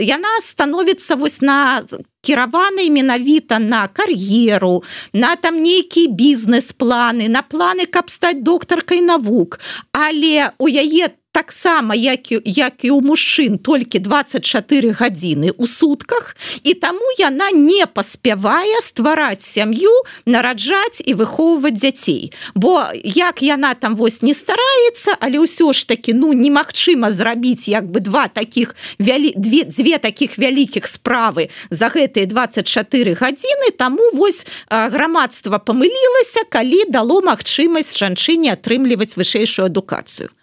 яна 0.03 0.41
становіцца 0.44 1.15
вось 1.15 1.41
на 1.41 1.84
кіраваны 2.22 2.89
менавіта 2.89 3.60
на 3.60 3.88
кар'еру 3.88 4.84
на 5.13 5.36
там 5.36 5.63
нейкія 5.63 6.12
бізнес-планы 6.12 7.29
на 7.29 7.41
планы 7.41 7.86
каб 7.86 8.10
стаць 8.10 8.44
доктаркай 8.44 9.01
навук 9.01 9.60
але 9.94 10.51
у 10.60 10.67
яе 10.67 11.08
там 11.08 11.26
таксама 11.38 11.96
як 11.96 12.32
і, 12.32 12.41
як 12.46 12.86
і 12.86 12.91
у 12.91 13.01
мужчын 13.01 13.58
толькі 13.62 14.00
24 14.00 14.89
гадзіны 14.98 15.53
у 15.58 15.67
сутках 15.67 16.34
і 16.63 16.74
таму 16.74 17.06
яна 17.20 17.51
не 17.53 17.86
паспявае 17.86 18.82
ствараць 18.82 19.46
сям'ю 19.46 19.94
нараджаць 20.25 20.98
і 21.06 21.13
выхоўваць 21.13 21.77
дзяцей. 21.77 22.34
Бо 22.56 22.89
як 23.03 23.46
яна 23.46 23.77
там 23.77 23.94
вось 23.96 24.25
не 24.25 24.34
стараецца 24.34 25.13
але 25.22 25.38
ўсё 25.46 25.77
ж 25.77 25.86
таки 25.86 26.17
ну 26.17 26.34
немагчыма 26.34 27.13
зрабіць 27.13 27.70
як 27.70 27.86
бы 27.86 28.01
два 28.01 28.34
таких 28.34 28.74
вялі 28.98 29.38
две 29.38 29.70
дзве 29.70 30.01
таких 30.01 30.41
вялікіх 30.41 30.89
справы 30.89 31.53
за 31.70 31.94
гэтые 31.94 32.25
24 32.25 33.13
гадзіны 33.13 33.77
таму 33.77 34.10
вось 34.17 34.41
грамадства 34.74 35.62
памылілася 35.62 36.50
калі 36.50 36.89
дало 36.89 37.22
магчымасць 37.22 37.94
жанчыне 37.94 38.58
атрымліваць 38.58 39.13
вышэйшую 39.13 39.70
адукацыю 39.70 40.34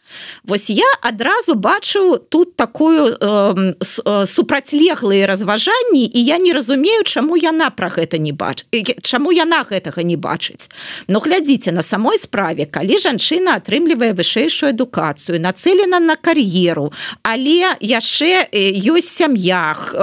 Вось 0.44 0.70
я 0.70 0.86
адразу 1.02 1.54
бачу 1.54 2.18
тут 2.28 2.56
такую 2.56 3.16
э, 3.20 4.26
супрацьлеглыя 4.26 5.26
разважанні 5.26 6.10
і 6.14 6.24
я 6.24 6.38
не 6.38 6.52
разумею 6.52 7.02
чаму 7.02 7.36
яна 7.36 7.70
про 7.70 7.88
гэта 7.88 8.18
не 8.18 8.32
бач 8.32 8.66
чаму 9.02 9.32
яна 9.32 9.64
гэтага 9.64 10.02
не 10.02 10.16
бачыць. 10.16 10.68
Но 11.08 11.20
глядзіце 11.20 11.72
на 11.72 11.82
самой 11.82 12.18
справе 12.18 12.66
калі 12.66 12.98
жанчына 12.98 13.56
атрымлівае 13.60 14.12
вышэйшую 14.12 14.70
адукацыю 14.70 15.40
нацелена 15.40 16.00
на 16.00 16.16
кар'еру 16.16 16.92
але 17.22 17.76
яшчэ 17.80 18.48
ёсць 18.52 19.14
сям'ях 19.16 19.94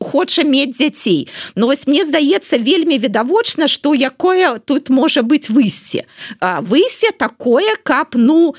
хоча 0.00 0.42
мець 0.44 0.76
дзяцей. 0.76 1.28
Ну 1.54 1.66
вось 1.66 1.86
мне 1.86 2.04
здаецца 2.04 2.58
вельмі 2.58 2.98
відавочна 2.98 3.68
что 3.68 3.94
якое 3.94 4.58
тут 4.58 4.90
можа 4.90 5.22
быть 5.22 5.50
выйсце. 5.50 6.04
Выйсце 6.40 7.12
такое 7.16 7.76
каб 7.82 8.14
ну 8.14 8.31
ну 8.32 8.54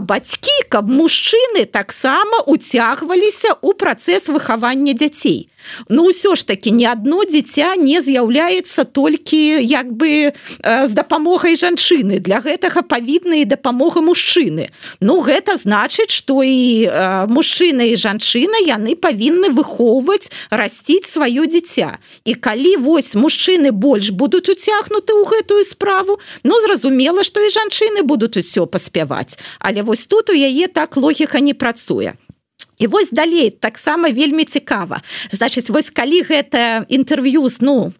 бацькі 0.00 0.56
каб 0.72 0.88
мужчыны 0.88 1.64
таксама 1.68 2.40
уцягваліся 2.48 3.52
ў 3.60 3.70
працэс 3.76 4.32
выхавання 4.32 4.96
дзяцей 4.96 5.52
Ну 5.88 6.08
ўсё 6.10 6.36
ж 6.36 6.46
таки 6.46 6.70
ни 6.70 6.84
одно 6.84 7.24
дзіця 7.24 7.76
не 7.76 8.00
з'яўляецца 8.00 8.84
толькі 8.84 9.62
як 9.64 9.92
бы 9.92 10.32
з 10.64 10.92
дапамогай 10.92 11.56
жанчыны. 11.56 12.18
Для 12.20 12.40
гэтага 12.40 12.82
павінна 12.82 13.42
і 13.42 13.44
дапамога 13.44 14.00
мужчыны. 14.00 14.70
Ну 15.00 15.20
гэта 15.20 15.56
значыць 15.56 16.10
что 16.10 16.42
і 16.42 16.88
мужчына 17.28 17.88
і 17.90 17.96
жанчына 17.96 18.62
яны 18.66 18.96
павінны 18.96 19.50
выхоўваць 19.52 20.30
расціць 20.50 21.10
сваё 21.10 21.46
дзіця. 21.46 21.98
І 22.24 22.34
калі 22.34 22.76
вось 22.76 23.14
мужчыны 23.14 23.72
больш 23.72 24.10
будуць 24.10 24.48
уцягнуты 24.48 25.12
ў 25.12 25.24
гэтую 25.26 25.64
справу 25.64 26.18
Ну 26.44 26.54
зразумела 26.66 27.24
что 27.24 27.40
і 27.40 27.50
жанчыны 27.50 28.02
будуць 28.02 28.36
усё 28.36 28.66
паспяваць. 28.66 29.38
Але 29.58 29.82
вось 29.82 30.06
тут 30.06 30.30
у 30.30 30.34
яе 30.34 30.66
так 30.68 30.96
логіка 30.96 31.40
не 31.40 31.54
працуе 31.54 32.14
І 32.78 32.86
вось 32.86 33.10
далей 33.10 33.50
таксама 33.50 34.10
вельмі 34.10 34.44
цікава. 34.44 35.00
Значыць 35.32 35.70
вось 35.70 35.90
калі 35.90 36.22
гэта 36.22 36.84
інтэрв'ю 36.88 37.48
ну 37.60 37.92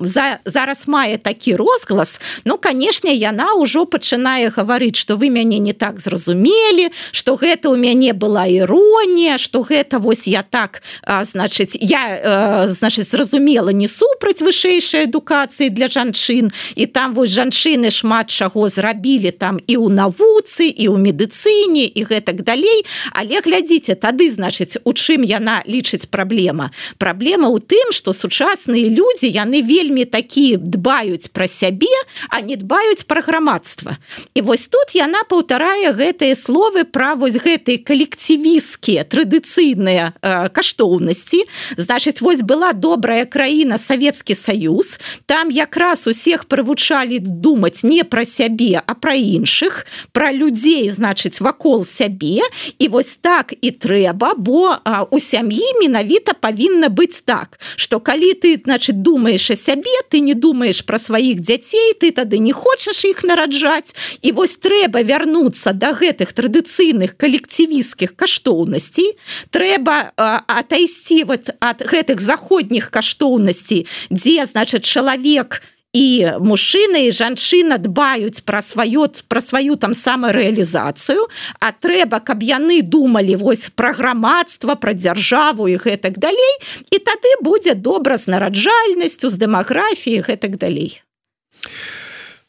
за, 0.00 0.38
зараз 0.44 0.88
мае 0.88 1.18
такі 1.18 1.56
розглас 1.56 2.20
ну 2.44 2.58
канешне 2.58 3.14
яна 3.14 3.54
ўжо 3.54 3.86
пачынае 3.86 4.50
гаварыць 4.50 4.98
что 4.98 5.16
вы 5.16 5.30
мяне 5.30 5.58
не 5.58 5.72
так 5.72 6.00
зразумелі 6.00 6.90
что 7.12 7.38
гэта 7.38 7.70
у 7.70 7.76
мяне 7.76 8.12
была 8.12 8.46
іронія 8.46 9.38
что 9.38 9.62
гэта 9.62 9.98
вось 9.98 10.26
я 10.26 10.42
так 10.42 10.82
а, 11.02 11.24
значыць 11.24 11.78
я 11.80 12.66
значыць 12.66 13.10
зразумела 13.10 13.70
не 13.70 13.86
супраць 13.86 14.42
вышэйшай 14.42 15.06
адукацыі 15.06 15.70
для 15.70 15.88
жанчын. 15.88 16.50
І 16.76 16.86
там 16.86 17.14
вось 17.14 17.30
жанчыны 17.30 17.90
шмат 17.90 18.30
чаго 18.30 18.68
зрабілі 18.68 19.30
там 19.30 19.58
і 19.66 19.74
ў 19.78 19.94
навуцы 19.94 20.66
і 20.66 20.90
ў 20.90 20.96
медыцыне 20.98 21.86
і 21.86 22.00
гэтак 22.04 22.42
далей 22.42 22.84
але 23.12 23.40
глядзіце 23.40 23.94
тады 23.94 24.30
значыць 24.30 24.78
у 24.84 24.92
чым 24.92 25.24
яна 25.24 25.62
лічыць 25.66 26.06
праблема? 26.10 26.70
Праблема 26.98 27.48
ў 27.50 27.58
тым 27.60 27.92
что 27.92 28.12
сучасныя 28.12 28.88
людзі 28.88 29.30
яны 29.30 29.62
вельмі 29.62 30.04
такі 30.04 30.56
дбаюць 30.56 31.32
пра 31.32 31.46
сябе 31.46 31.92
а 32.28 32.40
не 32.40 32.56
дбаюць 32.56 33.04
пра 33.06 33.22
грамадства. 33.22 33.96
І 34.34 34.40
вось 34.42 34.68
тут 34.68 34.94
яна 34.94 35.24
паўтарае 35.28 35.92
гэтыя 35.92 36.34
словы 36.34 36.84
пра 36.84 37.14
вось 37.14 37.38
гэтыя 37.40 37.78
калектывісцкія 37.80 39.04
традыцыйныя 39.04 40.12
э, 40.12 40.48
каштоўнасці. 40.52 41.44
Значыць 41.76 42.20
вось 42.20 42.42
была 42.42 42.72
добрая 42.72 43.24
краіна 43.24 43.78
Савецкі 43.78 44.34
Саюз. 44.34 44.98
Там 45.26 45.50
якраз 45.50 46.06
усіх 46.06 46.44
прывучалі 46.44 47.18
думаць 47.20 47.82
не 47.82 48.04
пра 48.04 48.24
сябе 48.24 48.82
а 48.86 48.94
пра 48.94 49.14
іншых 49.14 49.86
пра 50.12 50.32
людзей 50.32 50.90
значыць 50.90 51.40
вакол 51.40 51.86
сябе. 51.86 52.42
І 52.78 52.88
вось 52.90 53.16
так 53.22 53.54
і 53.60 53.70
трэба 53.70 54.34
бо 54.36 54.76
а, 54.84 55.06
у 55.10 55.22
сям'і 55.22 55.78
менавіта 55.80 56.34
павінна 56.34 56.90
быць 56.90 57.22
так 57.24 57.58
что 57.76 58.00
калі 58.00 58.34
ты 58.34 58.58
значит 58.58 59.02
думаешь 59.02 59.50
о 59.50 59.56
сябе 59.56 59.94
ты 60.10 60.20
не 60.20 60.34
думаешь 60.34 60.82
про 60.84 60.98
сваіх 60.98 61.40
дзяцей 61.40 61.94
ты 62.00 62.10
тады 62.10 62.38
не 62.38 62.52
хочаш 62.52 63.04
іх 63.04 63.22
нараджаць. 63.24 64.18
І 64.22 64.32
вось 64.32 64.56
трэба 64.56 65.02
вярнуцца 65.02 65.72
до 65.72 65.90
да 65.90 65.92
гэтых 65.96 66.32
традыцыйных 66.32 67.16
калектывісцкіх 67.16 68.14
каштоўнасцей. 68.16 69.16
Трэба 69.50 70.12
атайсці 70.16 71.24
вот 71.24 71.52
ад 71.60 71.84
гэтых 71.84 72.20
заходніх 72.20 72.90
каштоўнасцей 72.90 73.86
дзе 74.10 74.46
значит 74.46 74.84
чалавек 74.84 75.62
не 75.62 75.79
і 75.92 76.38
мужчына 76.38 77.02
і 77.02 77.10
жанчына 77.10 77.78
дбаюць 77.82 78.46
пра 78.46 78.62
сваё 78.62 79.08
пра 79.28 79.40
сваю 79.40 79.76
там 79.76 79.94
самарэалізацыю 79.94 81.26
а 81.58 81.72
трэба 81.74 82.20
каб 82.22 82.42
яны 82.46 82.82
думалі 82.82 83.34
вось 83.36 83.70
пра 83.74 83.92
грамадства 83.92 84.78
пра 84.78 84.94
дзяржаву 84.94 85.66
і 85.68 85.76
гэтак 85.82 86.18
далей 86.18 86.54
і 86.90 86.96
тады 86.98 87.34
будзе 87.42 87.74
добра 87.74 88.18
з 88.18 88.30
нараджальнасцю 88.30 89.28
з 89.28 89.36
дэмаграфіі 89.36 90.22
гэтак 90.22 90.56
далей. 90.56 91.02
а 91.02 91.99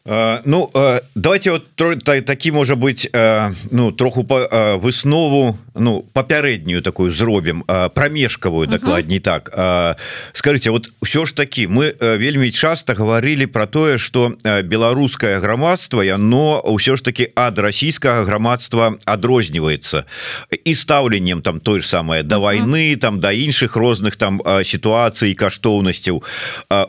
Ну 0.06 0.70
давайте 1.16 1.52
вот 1.52 1.76
такі 2.26 2.52
можа 2.52 2.76
быть 2.76 3.10
ну 3.72 3.92
троху 3.92 4.24
по 4.24 4.80
выснову 4.82 5.58
ну 5.76 6.06
папярэднюю 6.14 6.82
такую 6.82 7.12
зробім 7.12 7.64
прамежкавую 7.94 8.68
дакладней 8.68 9.20
uh 9.20 9.22
-huh. 9.22 9.24
так 9.24 9.98
скажите 10.34 10.72
вот 10.72 10.90
ўсё 11.02 11.26
ж 11.26 11.36
таки 11.36 11.68
мы 11.68 12.18
вельмі 12.18 12.52
часто 12.52 12.94
говорили 12.94 13.46
про 13.46 13.66
тое 13.66 13.98
что 13.98 14.34
беларускае 14.64 15.40
грамадство 15.40 16.02
яно 16.02 16.62
ўсё 16.66 16.96
ж 16.96 17.04
таки 17.04 17.32
ад 17.36 17.60
расійскага 17.60 18.24
грамадства 18.24 18.98
адрозніваецца 19.06 20.04
і 20.66 20.76
стаўленнем 20.76 21.42
там 21.42 21.60
той 21.60 21.82
же 21.82 21.88
самое 21.88 22.24
да 22.24 22.38
войны 22.38 22.92
uh 22.92 22.96
-huh. 22.96 22.98
там 22.98 23.20
да 23.20 23.32
іншых 23.32 23.76
розных 23.76 24.16
там 24.16 24.42
сітуацый 24.64 25.36
каштоўнасцяў 25.36 26.24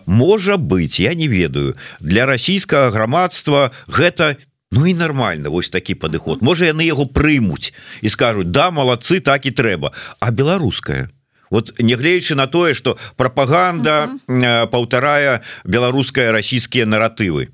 можа 0.07 0.57
быть 0.57 1.00
я 1.00 1.14
не 1.14 1.28
ведаю 1.28 1.75
для 2.00 2.26
расійскага 2.26 2.90
грамадства 2.90 3.01
грамадства 3.02 3.71
гэта 3.90 4.37
Ну 4.75 4.87
і 4.87 4.94
нормально 4.94 5.50
вось 5.50 5.68
такі 5.68 5.94
падыход. 6.00 6.40
Можа 6.40 6.64
яны 6.64 6.88
яго 6.88 7.04
прымуць 7.04 7.76
і 8.00 8.09
скажуць 8.09 8.49
да 8.49 8.71
малацы 8.73 9.21
так 9.21 9.44
і 9.44 9.52
трэба 9.52 9.92
а 10.16 10.30
беларуская? 10.32 11.12
Вот 11.50 11.76
нягледзячы 11.76 12.35
на 12.35 12.47
тое 12.47 12.73
что 12.73 12.97
прапаганда 13.16 14.09
uh 14.09 14.32
-huh. 14.32 14.66
паўтарая 14.66 15.40
беларуская 15.64 16.32
расійскія 16.32 16.87
наратывы. 16.87 17.49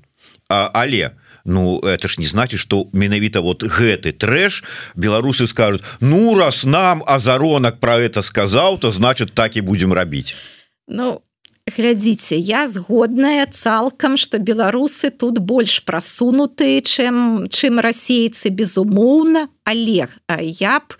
А, 0.49 0.71
але 0.73 1.11
Ну 1.45 1.79
это 1.79 2.07
ж 2.07 2.19
не 2.19 2.25
значит 2.25 2.59
что 2.59 2.87
менавіта 2.93 3.41
вот 3.41 3.63
гэты 3.63 4.11
трэш 4.11 4.63
беларусы 4.95 5.47
скажут 5.47 5.83
ну 5.99 6.35
раз 6.35 6.65
нам 6.65 7.03
азаронак 7.07 7.79
про 7.79 7.99
это 7.99 8.21
сказаў 8.23 8.79
то 8.79 8.91
значит 8.91 9.33
так 9.33 9.57
і 9.57 9.61
будем 9.61 9.93
рабіць 9.93 10.35
Ну 10.87 11.21
глядзіце 11.69 12.35
я 12.35 12.67
згодная 12.67 13.45
цалкам 13.45 14.17
что 14.17 14.39
беларусы 14.39 15.09
тут 15.09 15.39
больш 15.39 15.83
прасунутыя 15.85 16.81
чым 16.81 17.47
чым 17.47 17.79
расейцы 17.79 18.49
безумоўна. 18.49 19.49
Олег 19.63 20.17
я 20.41 20.81
б 20.81 20.97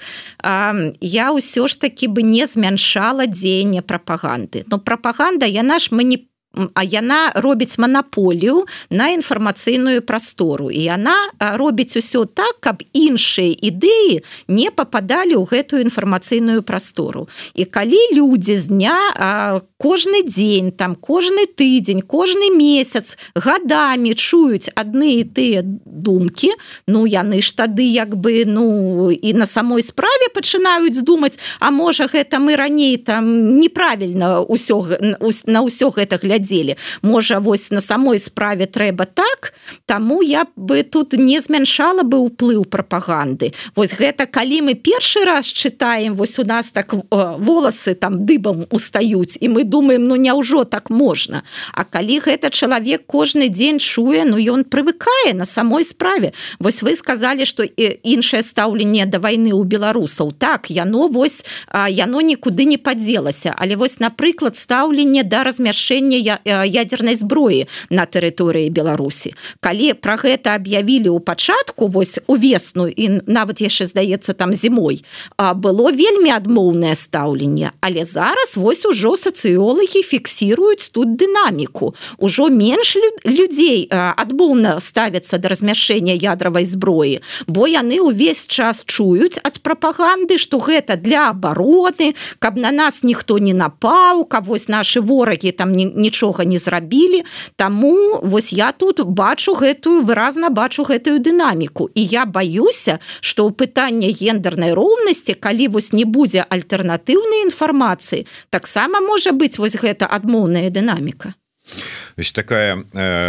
я 1.01 1.33
ўсё 1.33 1.65
ж 1.65 1.73
таки 1.75 2.05
бы 2.05 2.21
не 2.21 2.45
змяншала 2.45 3.25
дзеяння 3.25 3.81
прапаганды. 3.81 4.63
Но 4.69 4.77
прапаганда 4.77 5.49
яна 5.49 5.79
ж 5.79 5.89
мы 5.89 6.03
не 6.05 6.28
а 6.73 6.83
яна 6.83 7.31
робіць 7.35 7.77
манаполію 7.77 8.65
на 8.89 9.09
інфармацыйную 9.13 10.01
прастору. 10.01 10.71
І 10.71 10.83
яна 10.83 11.29
робіць 11.39 11.97
усё 11.97 12.25
так 12.25 12.57
каб 12.59 12.81
іншыя 12.93 13.53
ідэі 13.53 14.25
не 14.49 14.67
попадалі 14.73 15.37
ў 15.37 15.45
гэтую 15.45 15.85
інфармацыйную 15.85 16.65
прастору. 16.65 17.29
І 17.53 17.69
калі 17.69 18.01
людзі 18.17 18.57
з 18.57 18.65
дня 18.73 18.97
кожны 19.77 20.25
дзень 20.25 20.71
там 20.71 20.95
кожны 20.95 21.45
тыдзень 21.45 22.01
кожны 22.01 22.49
месяц 22.49 23.17
годамі 23.37 24.17
чуюць 24.17 24.73
адны 24.73 25.21
і 25.21 25.23
тыя 25.29 25.61
думкі 25.63 26.49
ну 26.87 27.05
яны 27.05 27.45
ж 27.45 27.53
тады 27.53 27.85
як 27.85 28.17
бы 28.17 28.43
ну 28.49 29.11
і 29.13 29.33
на 29.33 29.45
самой 29.45 29.85
справе 29.85 30.33
пачынаюць 30.33 30.97
думаць 31.05 31.37
А 31.59 31.71
можа 31.71 32.07
гэта 32.07 32.39
мы 32.39 32.55
раней 32.55 32.97
там 32.97 33.59
неправільна 33.59 34.41
ўсё 34.49 34.81
на 35.45 35.59
ўсё 35.61 35.93
гэта 35.93 36.17
глядзі 36.17 36.38
глядзелі 36.39 36.75
можа 37.01 37.39
вось 37.39 37.71
на 37.71 37.81
самой 37.81 38.19
справе 38.19 38.65
трэба 38.65 39.05
так 39.05 39.53
таму 39.85 40.21
я 40.21 40.45
бы 40.55 40.83
тут 40.83 41.13
не 41.13 41.39
змяншала 41.39 42.03
бы 42.03 42.17
ўплыў 42.17 42.65
прапаганды. 42.65 43.53
Вось 43.75 43.93
гэта 43.93 44.25
калі 44.25 44.61
мы 44.61 44.73
першы 44.73 45.25
раз 45.25 45.45
чытаем 45.45 46.15
вось 46.15 46.39
у 46.39 46.43
нас 46.43 46.71
так 46.71 46.93
волосы 47.11 47.95
там 47.95 48.25
дыбам 48.25 48.65
устаюць 48.71 49.37
і 49.39 49.49
мы 49.49 49.63
думаем 49.63 50.05
ну 50.05 50.15
няўжо 50.15 50.63
так 50.63 50.89
можна? 50.89 51.43
А 51.73 51.83
калі 51.83 52.19
гэта 52.19 52.49
чалавек 52.49 53.05
кожны 53.05 53.49
дзень 53.49 53.79
чуе 53.79 54.25
ну 54.25 54.37
ён 54.37 54.63
прывыкае 54.63 55.33
на 55.33 55.45
самой 55.45 55.83
справе. 55.83 56.33
Вось 56.59 56.81
вы 56.81 56.95
сказали 56.95 57.43
что 57.43 57.63
іншае 57.63 58.43
стаўленне 58.43 59.05
да 59.05 59.19
вайны 59.19 59.53
у 59.53 59.63
беларусаў. 59.63 60.31
Так 60.31 60.69
яно 60.69 61.07
вось 61.07 61.43
яно 61.89 62.21
нікуды 62.21 62.65
не 62.65 62.77
падзелася. 62.77 63.55
Але 63.57 63.75
вось 63.75 63.99
напрыклад 63.99 64.55
стаўленне 64.55 65.23
да 65.23 65.43
размяшэння 65.43 66.17
ядерной 66.45 67.15
зброі 67.15 67.65
на 67.89 68.05
тэрыторыі 68.05 68.69
Беларусі 68.69 69.33
калі 69.59 69.93
про 69.97 70.15
гэта 70.19 70.55
аб'явілі 70.59 71.09
ў 71.09 71.19
пачатку 71.23 71.87
вось 71.87 72.19
увесну 72.27 72.87
і 72.87 73.23
нават 73.25 73.61
яшчэ 73.63 73.89
здаецца 73.89 74.33
там 74.33 74.53
зімой 74.53 75.01
было 75.37 75.91
вельмі 75.91 76.31
адмоўнае 76.35 76.95
стаўленне. 76.95 77.71
Але 77.81 78.03
зараз 78.03 78.55
вось 78.55 78.85
ужо 78.85 79.15
сацыолагі 79.17 80.03
фіксируюць 80.03 80.89
тут 80.91 81.15
дынаміку. 81.15 81.95
Ужо 82.17 82.49
менш 82.49 82.97
людзей 83.25 83.87
адмоўна 83.91 84.79
ставяцца 84.79 85.37
да 85.37 85.49
размяшэння 85.49 86.13
ядравай 86.13 86.65
зброі 86.65 87.21
бо 87.47 87.67
яны 87.67 87.99
ўвесь 88.03 88.47
час 88.47 88.83
чуюць 88.85 89.39
ад 89.43 89.61
прапаганды 89.63 90.37
что 90.37 90.59
гэта 90.59 90.95
для 90.95 91.29
обороны 91.29 92.15
каб 92.39 92.57
на 92.57 92.71
нас 92.71 93.03
ніхто 93.03 93.39
не 93.39 93.53
напаў 93.53 94.25
каб 94.25 94.45
вось 94.45 94.67
наши 94.67 94.99
ворагі 94.99 95.51
там 95.51 95.71
нічого 95.71 96.18
нічога 96.19 96.43
не 96.43 96.57
зрабілі. 96.57 97.23
Таму 97.55 98.19
вось 98.23 98.53
я 98.53 98.71
тут 98.71 98.99
бачу 99.05 99.53
гэтую 99.53 100.03
выразна 100.03 100.49
бачу 100.49 100.83
гэтую 100.83 101.19
дынаміку. 101.19 101.89
І 101.95 102.03
я 102.03 102.25
баюся 102.25 102.99
что 103.21 103.47
ў 103.47 103.55
пытанне 103.55 104.11
гендернай 104.11 104.73
роўнасці 104.73 105.33
калі 105.39 105.67
вось 105.67 105.93
не 105.93 106.03
будзе 106.03 106.43
альтэрнатыўнай 106.43 107.47
інфармацыі 107.47 108.27
таксама 108.49 108.99
можа 108.99 109.31
быць 109.31 109.57
вось 109.57 109.79
гэта 109.79 110.05
адмоўная 110.05 110.69
дынаміка. 110.69 111.33
Такая 112.33 112.83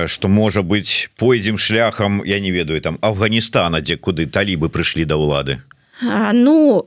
что 0.08 0.28
можа 0.28 0.62
быть 0.62 1.10
пойдзем 1.16 1.58
шляхам 1.58 2.22
я 2.24 2.40
не 2.40 2.50
ведаю 2.50 2.80
там 2.80 2.98
Афганістана 3.02 3.80
дзе 3.80 3.96
куды 3.96 4.26
талібы 4.26 4.68
прыйшлі 4.68 5.04
да 5.04 5.14
ўлады 5.14 5.62
Ну 6.02 6.86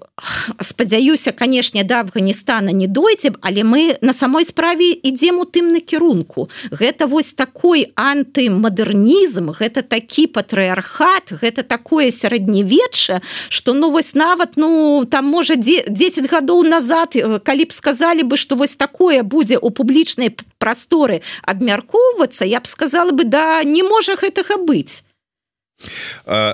спадзяюся 0.59 1.31
канешне 1.31 1.83
да 1.83 2.01
Афганістана 2.01 2.69
не 2.69 2.87
дойдзе 2.87 3.33
але 3.41 3.63
мы 3.63 3.97
на 4.01 4.13
самой 4.13 4.45
справе 4.45 4.91
ідзем 4.93 5.39
у 5.39 5.45
тым 5.45 5.69
накірунку. 5.71 6.49
Гэта 6.71 7.05
вось 7.07 7.33
такой 7.33 7.93
антымадэрнізм 7.95 9.53
гэта 9.53 9.81
такі 9.81 10.27
патрыархат 10.27 11.33
гэта 11.37 11.63
такое 11.63 12.09
сярэднявечча 12.09 13.21
что 13.49 13.73
ну 13.73 13.91
вось 13.91 14.13
нават 14.13 14.57
ну 14.57 15.05
там 15.05 15.25
можа 15.25 15.55
10 15.55 16.29
гадоў 16.29 16.63
назад 16.63 17.13
калі 17.43 17.65
б 17.65 17.71
сказалі 17.71 18.23
бы 18.23 18.37
что 18.37 18.55
вось 18.55 18.75
такое 18.75 19.21
будзе 19.23 19.57
у 19.57 19.69
публічнай 19.69 20.35
прасторы 20.57 21.21
абмяркоўвацца 21.43 22.45
я 22.45 22.59
б 22.59 22.65
сказала 22.65 23.11
бы 23.11 23.23
да 23.23 23.63
не 23.63 23.83
можа 23.83 24.15
гэтага 24.15 24.57
быць. 24.57 25.03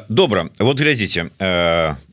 Добра 0.09 0.49
вот 0.59 0.79
глядзіце 0.79 1.29
по 1.37 2.08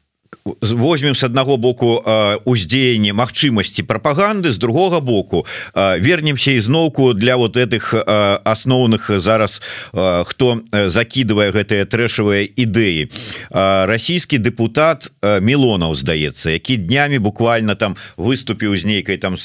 возьмем 0.60 1.14
с 1.14 1.24
аднаго 1.24 1.56
боку 1.56 2.02
уздзеянне 2.44 3.12
магчымасці 3.12 3.82
прапаганды 3.82 4.50
з 4.50 4.58
другога 4.58 5.00
боку 5.00 5.46
вернемся 5.74 6.52
ізноўку 6.52 7.14
для 7.14 7.36
вот 7.36 7.56
этих 7.56 7.94
асноўных 7.94 9.10
зараз 9.18 9.60
хто 9.92 10.62
закидывае 10.72 11.50
гэтыя 11.52 11.86
трэшавыя 11.86 12.46
ідэі. 12.46 13.10
Расійскі 13.50 14.38
депутат 14.38 15.10
милонаў 15.22 15.94
здаецца 15.94 16.50
які 16.50 16.76
днямі 16.76 17.18
буквально 17.18 17.74
там 17.74 17.96
выступіў 18.16 18.76
з 18.76 18.84
нейкай 18.84 19.16
там 19.16 19.36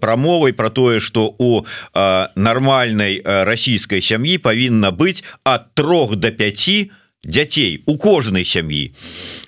прамовай 0.00 0.52
про 0.52 0.70
тое 0.70 1.00
что 1.00 1.34
у 1.38 1.64
нармальной 2.36 3.22
расійскай 3.24 4.02
сям'і 4.02 4.38
павінна 4.38 4.90
быць 4.92 5.24
от 5.44 5.74
трех 5.74 6.16
до 6.16 6.30
5 6.30 6.90
дзяцей 7.24 7.82
у 7.86 7.96
кожнай 7.98 8.44
сям'і 8.44 8.90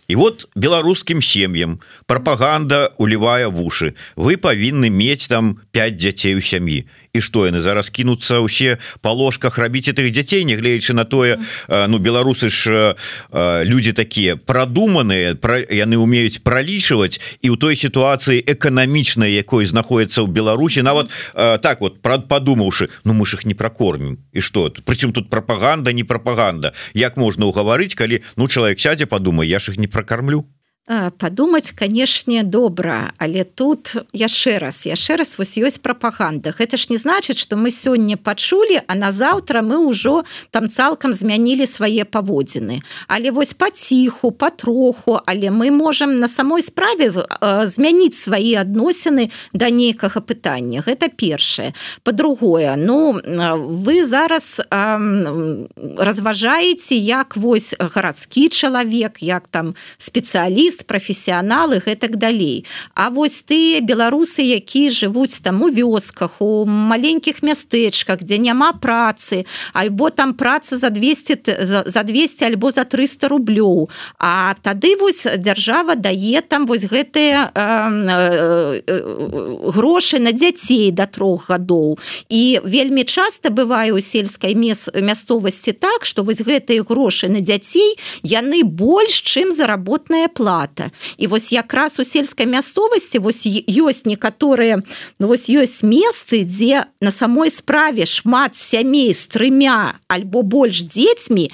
і 0.09 0.17
вот 0.17 0.49
беларускім 0.55 1.23
сем'ям 1.23 1.81
прапаганда 2.07 2.93
улівае 2.99 3.49
вушы. 3.49 3.95
Вы 4.17 4.37
павінны 4.37 4.91
мець 4.91 5.29
там 5.29 5.61
5 5.73 5.97
дзяцей 5.97 6.35
у 6.37 6.41
сям'і 6.41 6.85
і 7.15 7.21
што 7.23 7.47
яны 7.47 7.63
зараз 7.63 7.91
кінуцца 7.95 8.43
ўсе 8.43 8.83
па 9.01 9.15
ложках 9.15 9.59
рабіць 9.59 9.95
тых 9.95 10.11
дзяцей 10.11 10.45
нягледзячы 10.45 10.99
на 10.99 11.07
тое 11.07 11.39
ну 11.71 12.03
беларусы 12.03 12.51
ж 12.51 12.95
людзі 13.33 13.95
такія 13.95 14.37
прадуманыя 14.37 15.39
пра 15.39 15.63
яны 15.63 15.97
умеюць 15.97 16.43
пралічваць 16.43 17.23
і 17.41 17.55
ў 17.55 17.57
той 17.57 17.79
сітуацыі 17.79 18.43
эканамічнай 18.43 19.31
якой 19.39 19.65
знаходіцца 19.65 20.27
ў 20.27 20.29
Беларусі 20.35 20.83
нават 20.83 21.09
так 21.35 21.81
вот 21.81 22.03
прад 22.03 22.27
падумаўшы 22.27 22.91
Ну 23.05 23.13
мы 23.15 23.27
ж 23.27 23.37
их 23.37 23.47
не 23.47 23.55
пракормім 23.55 24.19
і 24.33 24.41
что 24.41 24.71
прычым 24.71 25.13
тут 25.13 25.31
прапаганда 25.31 25.93
не 25.93 26.05
прапаганда. 26.05 26.73
Як 26.95 27.17
можна 27.17 27.47
ўгаварыць 27.47 27.95
калі 27.95 28.23
ну 28.37 28.49
чалавек 28.49 28.81
сядзе 28.81 29.07
падумай 29.07 29.49
я 29.49 29.59
ж 29.59 29.73
их 29.73 29.79
не 29.79 29.87
пракармлю 29.87 30.45
падумаць 30.87 31.73
канешне 31.73 32.43
добра 32.45 33.13
але 33.17 33.45
тут 33.45 33.97
яшчэ 34.13 34.59
раз 34.61 34.85
яшчэ 34.85 35.17
раз 35.17 35.39
вось 35.41 35.57
ёсць 35.57 35.81
прапаганда. 35.81 36.53
Гэта 36.53 36.77
ж 36.77 36.93
не 36.93 37.01
значыць 37.01 37.41
что 37.41 37.57
мы 37.57 37.73
сёння 37.73 38.21
пачулі 38.21 38.85
а 38.85 38.93
на 38.95 39.09
заўтра 39.09 39.65
мы 39.65 39.81
ўжо 39.81 40.29
там 40.51 40.69
цалкам 40.69 41.17
змянілі 41.17 41.65
свае 41.65 42.05
паводзіны. 42.05 42.85
Але 43.09 43.33
вось 43.33 43.57
паціху 43.57 44.31
патроху 44.31 45.25
але 45.25 45.49
мы 45.49 45.73
можем 45.73 46.21
на 46.21 46.29
самой 46.29 46.61
справе 46.61 47.17
змяніць 47.65 48.21
свае 48.21 48.61
адносіны 48.61 49.33
да 49.57 49.73
нейкага 49.73 50.21
пытання. 50.21 50.85
Гэта 50.85 51.09
першае. 51.09 51.73
По-другое 52.05 52.77
Ну 52.77 53.17
вы 53.25 54.05
зараз 54.05 54.61
разважаеце 55.97 56.95
як 56.95 57.37
вось 57.41 57.73
гарадскі 57.73 58.53
чалавек 58.53 59.25
як 59.25 59.49
там 59.49 59.75
спецыяліст 59.97 60.74
журналіст 60.75 60.87
прафесіяналы 60.87 61.81
гэтак 61.85 62.17
далей. 62.17 62.65
А 62.95 63.11
вось 63.11 63.43
ты 63.43 63.81
беларусы 63.81 64.43
які 64.43 64.91
жывуць 64.91 65.43
там 65.43 65.63
у 65.63 65.69
вёсках 65.69 66.41
у 66.41 66.67
маленькіх 66.67 67.43
мястэчках 67.43 68.23
дзе 68.23 68.39
няма 68.39 68.73
працы 68.73 69.47
альбо 69.73 70.11
там 70.11 70.35
праца 70.35 70.77
за 70.77 70.91
200 70.91 71.87
за 71.87 72.03
200 72.03 72.45
альбо 72.45 72.71
за 72.71 72.85
300 72.85 73.29
рублёў. 73.29 73.91
А 74.19 74.55
тады 74.63 74.97
вось 75.01 75.27
дзяржава 75.39 75.95
дае 75.95 76.43
там 76.43 76.67
вось 76.67 76.85
гэтыя 76.85 77.51
э, 77.55 78.83
э, 78.87 79.71
грошы 79.71 80.19
на 80.19 80.33
дзяцей 80.33 80.91
до 80.91 81.07
трох 81.07 81.51
гадоў. 81.51 81.99
І 82.29 82.61
вельмі 82.65 83.05
часто 83.05 83.51
бывае 83.51 83.93
у 83.93 84.01
сельскай 84.01 84.55
мес 84.55 84.89
мясцовасці 84.95 85.73
так 85.73 86.05
что 86.05 86.23
вось 86.23 86.41
гэтыя 86.41 86.85
грошы 86.85 87.29
на 87.29 87.41
дзяцей 87.41 87.97
яны 88.23 88.65
больш 88.65 89.23
чым 89.23 89.51
заработная 89.51 90.29
плата 90.29 90.64
багата 90.65 90.91
і 91.19 91.27
вось 91.27 91.53
якраз 91.53 92.01
у 92.01 92.05
сельскай 92.05 92.47
мясцовасці 92.47 93.19
вось 93.19 93.47
ёсць 93.47 94.07
некаторыя 94.07 94.83
ну, 95.21 95.27
вось 95.29 95.49
ёсць 95.49 95.85
месцы 95.85 96.45
дзе 96.45 96.85
на 97.01 97.11
самой 97.11 97.51
справе 97.51 98.07
шмат 98.07 98.57
сямей 98.57 99.15
з 99.15 99.27
трымя 99.27 100.01
альбо 100.09 100.43
больш 100.43 100.85
дзецьмі 100.85 101.51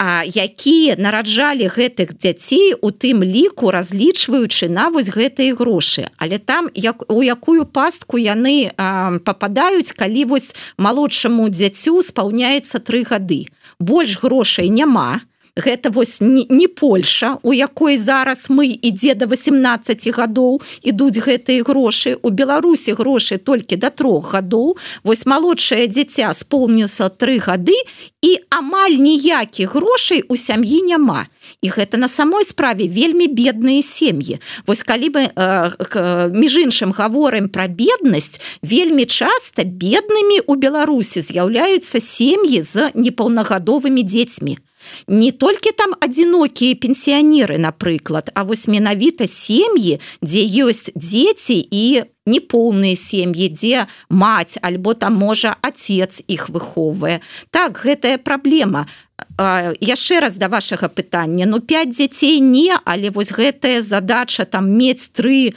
а 0.00 0.24
якія 0.24 0.96
нараджалі 0.96 1.68
гэтых 1.68 2.16
дзяцей 2.16 2.72
у 2.80 2.88
тым 2.88 3.20
ліку 3.20 3.68
разлічваючы 3.68 4.72
на 4.72 4.88
вось 4.88 5.12
гэтыя 5.12 5.52
грошы. 5.52 6.08
Але 6.16 6.40
там 6.40 6.72
як 6.72 7.04
у 7.12 7.20
якую 7.20 7.68
пастку 7.68 8.16
яны 8.16 8.72
попадаюць 9.28 9.92
калі 9.92 10.24
вось 10.24 10.56
малодшаму 10.80 11.52
дзяцю 11.52 12.00
спаўняецца 12.00 12.80
тры 12.80 13.04
гады. 13.04 13.52
Больш 13.76 14.24
грошай 14.24 14.72
няма 14.72 15.20
гэта 15.56 15.90
вось 15.90 16.20
не, 16.20 16.46
не 16.48 16.68
Польша 16.68 17.38
у 17.42 17.52
якой 17.52 17.96
зараз 17.96 18.46
мы 18.48 18.66
ідзе 18.66 19.14
до 19.14 19.26
18 19.26 20.08
гадоў 20.14 20.62
ідуць 20.82 21.18
гэтыя 21.18 21.62
грошы. 21.62 22.16
У 22.22 22.30
Беларусі 22.30 22.92
грошы 22.92 23.38
толькі 23.38 23.76
до 23.76 23.90
трох 23.90 24.34
гадоў. 24.34 24.76
Вось 25.04 25.26
малодшае 25.26 25.86
дзіця 25.86 26.32
сполнился 26.34 27.08
три 27.08 27.38
гады 27.38 27.76
і 28.22 28.38
амаль 28.50 28.96
ніякіх 28.98 29.74
грошай 29.74 30.22
у 30.28 30.36
сям'і 30.36 30.82
няма. 30.82 31.26
І 31.62 31.68
гэта 31.70 31.96
на 31.96 32.08
самой 32.08 32.44
справе 32.44 32.88
вельмі 32.88 33.26
бедныя 33.26 33.82
сем'і. 33.82 34.38
Вось 34.66 34.82
калі 34.82 35.08
бы 35.10 35.22
э, 35.26 36.30
між 36.30 36.56
іншым 36.56 36.92
гаворым 36.92 37.48
про 37.48 37.68
беднасць 37.68 38.40
вельмі 38.62 39.06
часто 39.06 39.64
беднымі 39.64 40.46
у 40.46 40.54
Беларусі 40.54 41.20
з'яўляюцца 41.20 42.00
сем'і 42.00 42.62
з 42.62 42.90
непаўнагадовымі 42.94 44.02
дзецьмі 44.02 44.58
не 45.06 45.32
толькі 45.32 45.72
там 45.72 45.94
адзінокія 46.00 46.74
пенсіянеры 46.74 47.58
напрыклад 47.58 48.30
а 48.34 48.42
вось 48.42 48.68
менавіта 48.68 49.26
сем'і 49.26 50.00
дзе 50.22 50.42
ёсць 50.64 50.90
дзеці 50.94 51.58
і 51.58 52.04
неполныя 52.26 52.96
сем'і 52.96 53.48
дзе 53.50 53.86
маць 54.08 54.58
альбо 54.62 54.94
там 54.94 55.16
можа 55.16 55.56
отец 55.62 56.22
іх 56.26 56.48
выхоўвае 56.48 57.20
так 57.50 57.80
гэтая 57.80 58.18
праблема 58.18 58.86
яшчэ 59.80 60.20
раз 60.20 60.36
да 60.36 60.48
вашага 60.48 60.88
пытання 60.88 61.46
ну 61.46 61.60
5 61.60 61.90
дзяцей 61.90 62.40
не 62.40 62.76
але 62.84 63.10
вось 63.10 63.32
гэтая 63.32 63.80
задача 63.80 64.44
там 64.44 64.70
мець 64.70 65.08
тры 65.08 65.54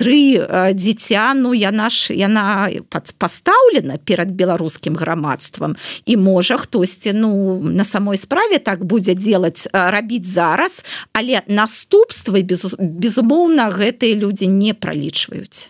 тры 0.00 0.40
дзіця 0.72 1.34
ну 1.36 1.52
яна 1.52 1.92
ж 1.92 2.16
яна 2.16 2.72
пастаўлена 3.20 4.00
перад 4.00 4.32
беларускім 4.32 4.96
грамадствам 4.96 5.76
і 6.08 6.16
можа 6.16 6.56
хтосьці 6.56 7.12
ну 7.12 7.60
на 7.60 7.84
самой 7.84 8.16
справе 8.16 8.58
так 8.58 8.84
будзе 8.84 9.14
делать 9.14 9.68
рабіць 9.72 10.24
зараз 10.24 10.80
але 11.12 11.44
наступствы 11.46 12.40
без, 12.40 12.72
безумоўна 12.80 13.68
гэтыя 13.68 14.16
людзі 14.16 14.48
не 14.48 14.72
пралічваюць 14.72 15.68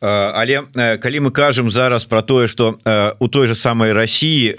але 0.00 0.64
калі 1.02 1.20
мы 1.20 1.30
кажам 1.30 1.70
зараз 1.70 2.04
про 2.04 2.22
тое 2.22 2.48
что 2.48 2.78
у 3.18 3.28
той 3.28 3.48
же 3.48 3.54
самой 3.54 3.92
России 3.92 4.54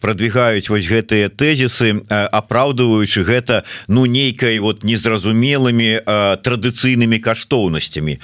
продвигаюць 0.00 0.68
вось 0.68 0.88
гэтыя 0.88 1.28
тезісы 1.28 2.02
апраўдываючы 2.08 3.22
гэта 3.22 3.64
ну 3.88 4.06
нейкай 4.06 4.58
вот 4.58 4.84
незразумелымі 4.84 6.00
традыцыйнымі 6.42 7.18
каштоўнасцямі. 7.18 8.18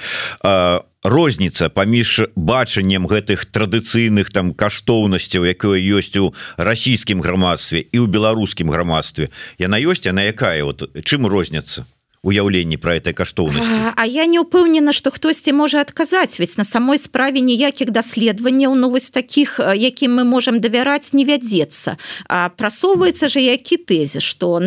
Розніца 1.03 1.67
паміж 1.67 2.31
бачаннем 2.35 3.07
гэтых 3.11 3.45
традыцыйных 3.51 4.31
там 4.31 4.53
каштоўнасцяў 4.55 5.43
якое 5.43 5.83
ёсць 5.83 6.15
у 6.15 6.31
расійскім 6.55 7.19
грамадстве 7.19 7.83
і 7.83 7.97
ў 7.99 8.07
беларускім 8.07 8.71
грамадстве. 8.71 9.27
Яна 9.59 9.83
ёсць 9.83 10.07
она 10.07 10.23
якая? 10.23 10.63
Вот 10.63 10.87
чым 11.03 11.27
розняцца 11.27 11.83
уяўленні 12.23 12.77
про 12.77 12.95
этой 12.95 13.13
каштоўнасці? 13.13 13.91
А, 13.91 13.93
а 13.95 14.05
я 14.07 14.25
не 14.25 14.39
ўпэўнена 14.39 14.95
что 14.95 15.11
хтосьці 15.11 15.51
можа 15.51 15.83
адказаць 15.83 16.39
ведь 16.39 16.55
на 16.57 16.63
самой 16.63 16.97
справе 16.97 17.43
ніякіх 17.43 17.91
даследаванняў 17.91 18.75
ну 18.79 18.89
вось 18.89 19.11
таких 19.11 19.59
якім 19.59 20.15
мы 20.15 20.23
можем 20.23 20.63
давяраць 20.63 21.11
не 21.11 21.27
вядзецца. 21.27 21.99
Прасоўваецца 22.31 23.27
же 23.27 23.43
які 23.43 23.75
тэзе 23.75 24.23
что 24.23 24.63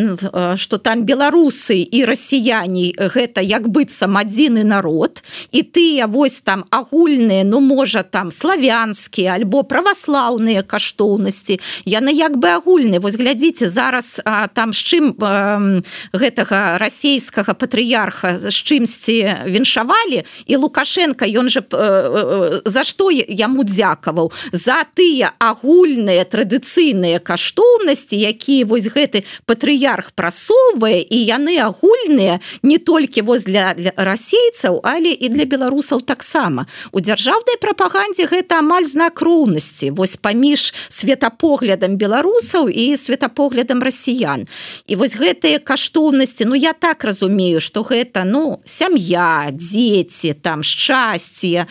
что 0.55 0.77
там 0.77 1.01
беларусы 1.01 1.81
і 1.81 2.05
расіяне 2.05 2.93
гэта 2.93 3.41
як 3.41 3.67
быццам 3.73 4.21
адзіны 4.21 4.61
народ 4.61 5.25
і 5.49 5.65
тыя 5.65 6.05
вось 6.05 6.45
там 6.45 6.61
агульныя 6.69 7.41
ну 7.41 7.59
можа 7.59 8.05
там 8.05 8.29
славянскія 8.29 9.33
альбо 9.33 9.65
праваслаўныя 9.65 10.61
каштоўнасці 10.61 11.57
яны 11.89 12.13
як 12.13 12.37
бы 12.37 12.53
агульныя. 12.53 13.01
Вось 13.01 13.17
глядзіце 13.17 13.69
зараз 13.73 14.21
а, 14.25 14.45
там 14.47 14.73
з 14.73 14.81
чым 14.85 15.17
а, 15.25 15.81
гэтага 16.13 16.77
расійскага 16.77 17.46
гэтага 17.47 17.53
патрыярха 17.53 18.39
з 18.39 18.51
чымсьці 18.51 19.47
віншавалі 19.47 20.23
і 20.45 20.55
лукашенко 20.55 21.25
ён 21.25 21.49
же 21.49 21.61
э, 21.61 21.65
э, 21.71 22.61
за 22.65 22.83
што 22.83 23.09
яму 23.11 23.63
дзякаваў? 23.63 24.31
За 24.51 24.83
тыя 24.95 25.31
агульныя 25.39 26.25
традыцыйныя 26.25 27.19
каштоўнасці 27.19 28.15
якія 28.15 28.65
вось 28.65 28.91
гэты 28.91 29.23
патрыярх 29.45 30.11
прасоўвае 30.11 31.01
і 31.01 31.17
яны 31.17 31.57
агульныя 31.59 32.39
не 32.63 32.77
толькі 32.77 33.21
воз 33.21 33.43
для, 33.43 33.73
для 33.73 33.91
расейцаў 33.95 34.81
але 34.83 35.11
і 35.11 35.29
для 35.29 35.45
беларусаў 35.45 36.01
таксама. 36.01 36.67
У 36.91 36.99
дзяржаўнай 36.99 37.57
прапагандзе 37.61 38.27
гэта 38.27 38.59
амаль 38.59 38.85
знак 38.85 39.21
роўнасці 39.21 39.91
вось 39.95 40.17
паміж 40.17 40.73
светапоглядам 40.89 41.95
беларусаў 41.95 42.67
і 42.67 42.95
светапоглядам 42.97 43.83
расіян. 43.83 44.47
І 44.87 44.95
вось 44.95 45.15
гэтыя 45.15 45.59
каштоўнасці 45.59 46.45
Ну 46.47 46.55
я 46.55 46.73
так 46.73 47.03
разумею 47.03 47.36
разумею 47.37 47.59
что 47.59 47.83
гэта 47.83 48.23
ну 48.23 48.61
сям'я 48.65 49.49
дзеці 49.51 50.33
там 50.41 50.63
шчасце 50.63 51.67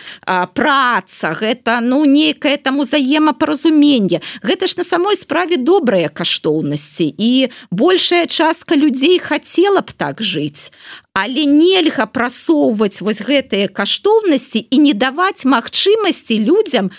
праца 0.54 1.34
гэта 1.34 1.80
ну 1.80 2.04
некае 2.04 2.56
там 2.56 2.78
узаемапаразуменне. 2.80 4.20
Гэта 4.42 4.66
ж 4.66 4.76
на 4.78 4.84
самой 4.84 5.16
справе 5.16 5.56
добрыя 5.56 6.08
каштоўнасці 6.08 7.14
і 7.18 7.50
большая 7.70 8.26
частка 8.26 8.74
людзей 8.76 9.18
хацела 9.18 9.80
б 9.82 9.90
так 9.96 10.22
жыць. 10.22 10.70
Але 11.14 11.46
нельга 11.46 12.06
прасоўваць 12.06 13.00
вось 13.00 13.22
гэтыя 13.22 13.68
каштоўнасці 13.68 14.60
і 14.70 14.76
не 14.78 14.94
даваць 14.94 15.44
магчымасці 15.44 16.38
людзям 16.38 16.90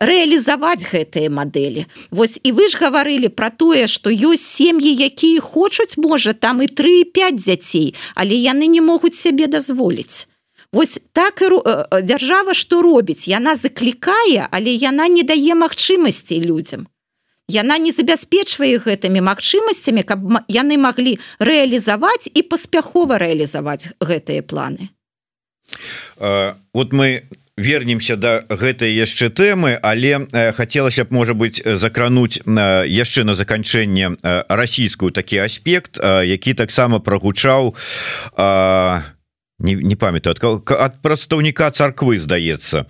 рэалізаваць 0.00 0.90
гэтыя 0.90 1.30
мадэлі. 1.30 1.86
Вось 2.10 2.38
і 2.42 2.52
вы 2.52 2.68
ж 2.68 2.78
гаварылі 2.80 3.30
пра 3.30 3.50
тое 3.50 3.86
што 3.86 4.10
ёсць 4.10 4.42
сем'і 4.42 4.90
якія 4.90 5.40
хочуць 5.40 5.96
можа 5.96 6.34
там 6.34 6.62
і 6.62 6.68
35 6.68 7.38
дзяцей 7.38 7.94
але 8.14 8.34
яны 8.34 8.66
не 8.66 8.80
могуць 8.80 9.14
сябе 9.14 9.46
дазволіць. 9.46 10.26
Вось 10.72 10.98
так 11.12 11.38
і 11.42 11.62
дзяржава 12.02 12.54
што 12.54 12.82
робіць? 12.82 13.28
Яна 13.30 13.54
заклікае 13.54 14.50
але 14.50 14.74
яна 14.74 15.06
не 15.08 15.22
дае 15.22 15.54
магчымасцей 15.54 16.42
людзям. 16.42 16.90
Яна 17.46 17.78
не 17.78 17.92
забяспечвае 17.92 18.80
гэтымі 18.80 19.20
магчымасцямі 19.20 20.02
каб 20.02 20.26
яны 20.48 20.80
маглі 20.80 21.20
рэалізаваць 21.38 22.32
і 22.34 22.40
паспяхова 22.42 23.20
рэалізаваць 23.20 23.94
гэтыя 24.00 24.42
планы. 24.42 24.90
Uh, 26.18 26.54
вот 26.72 26.92
мы 26.92 27.24
вернемся 27.56 28.16
до 28.16 28.42
гэтай 28.50 28.90
яшчэ 28.98 29.30
тэмы 29.30 29.78
але 29.78 30.26
э, 30.26 30.52
хацелася 30.52 31.04
б 31.04 31.14
можа 31.14 31.34
быть 31.34 31.62
закрануть 31.62 32.42
э, 32.42 32.84
яшчэ 32.86 33.22
на 33.24 33.34
заканчэнне 33.34 34.18
э, 34.18 34.42
расійскую 34.48 35.12
такі 35.12 35.38
аспект 35.46 35.98
э, 36.02 36.26
які 36.26 36.54
таксама 36.54 36.98
прогучаў 36.98 37.74
э, 38.36 39.00
не, 39.58 39.74
не 39.74 39.94
памятаю 39.94 40.34
ад, 40.34 40.70
ад 40.70 40.94
прадстаўніка 41.02 41.70
царквы 41.70 42.18
здаецца 42.18 42.86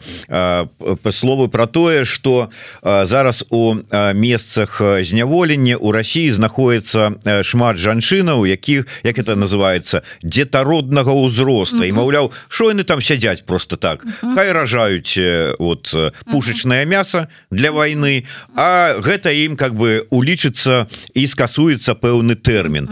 по 1.02 1.12
слову 1.12 1.48
про 1.48 1.66
тое 1.66 2.04
что 2.04 2.48
зараз 2.82 3.44
у 3.50 3.74
месцах 4.14 4.80
зняволення 5.04 5.76
у 5.76 5.92
Росіі 5.92 6.32
знаходіцца 6.32 7.12
шмат 7.44 7.76
жанчынаў 7.76 8.48
якіх 8.48 8.88
як 9.04 9.18
это 9.18 9.36
называется 9.36 10.02
дзетароднага 10.24 11.12
ўзроста 11.12 11.84
і 11.84 11.92
маўляў 11.92 12.32
що 12.48 12.72
яны 12.72 12.84
там 12.84 13.04
сядзяць 13.04 13.44
просто 13.44 13.76
так? 13.76 14.00
Хай 14.22 14.52
ражаюць 14.52 15.20
вот 15.58 15.92
пушачное 16.32 16.84
мясо 16.86 17.28
для 17.50 17.72
войны 17.72 18.24
а 18.56 18.96
гэта 19.04 19.36
ім 19.36 19.60
как 19.60 19.76
бы 19.76 20.08
улічыцца 20.08 20.88
і 21.12 21.26
скасуецца 21.28 21.92
пэўны 21.92 22.40
тэрмін 22.40 22.88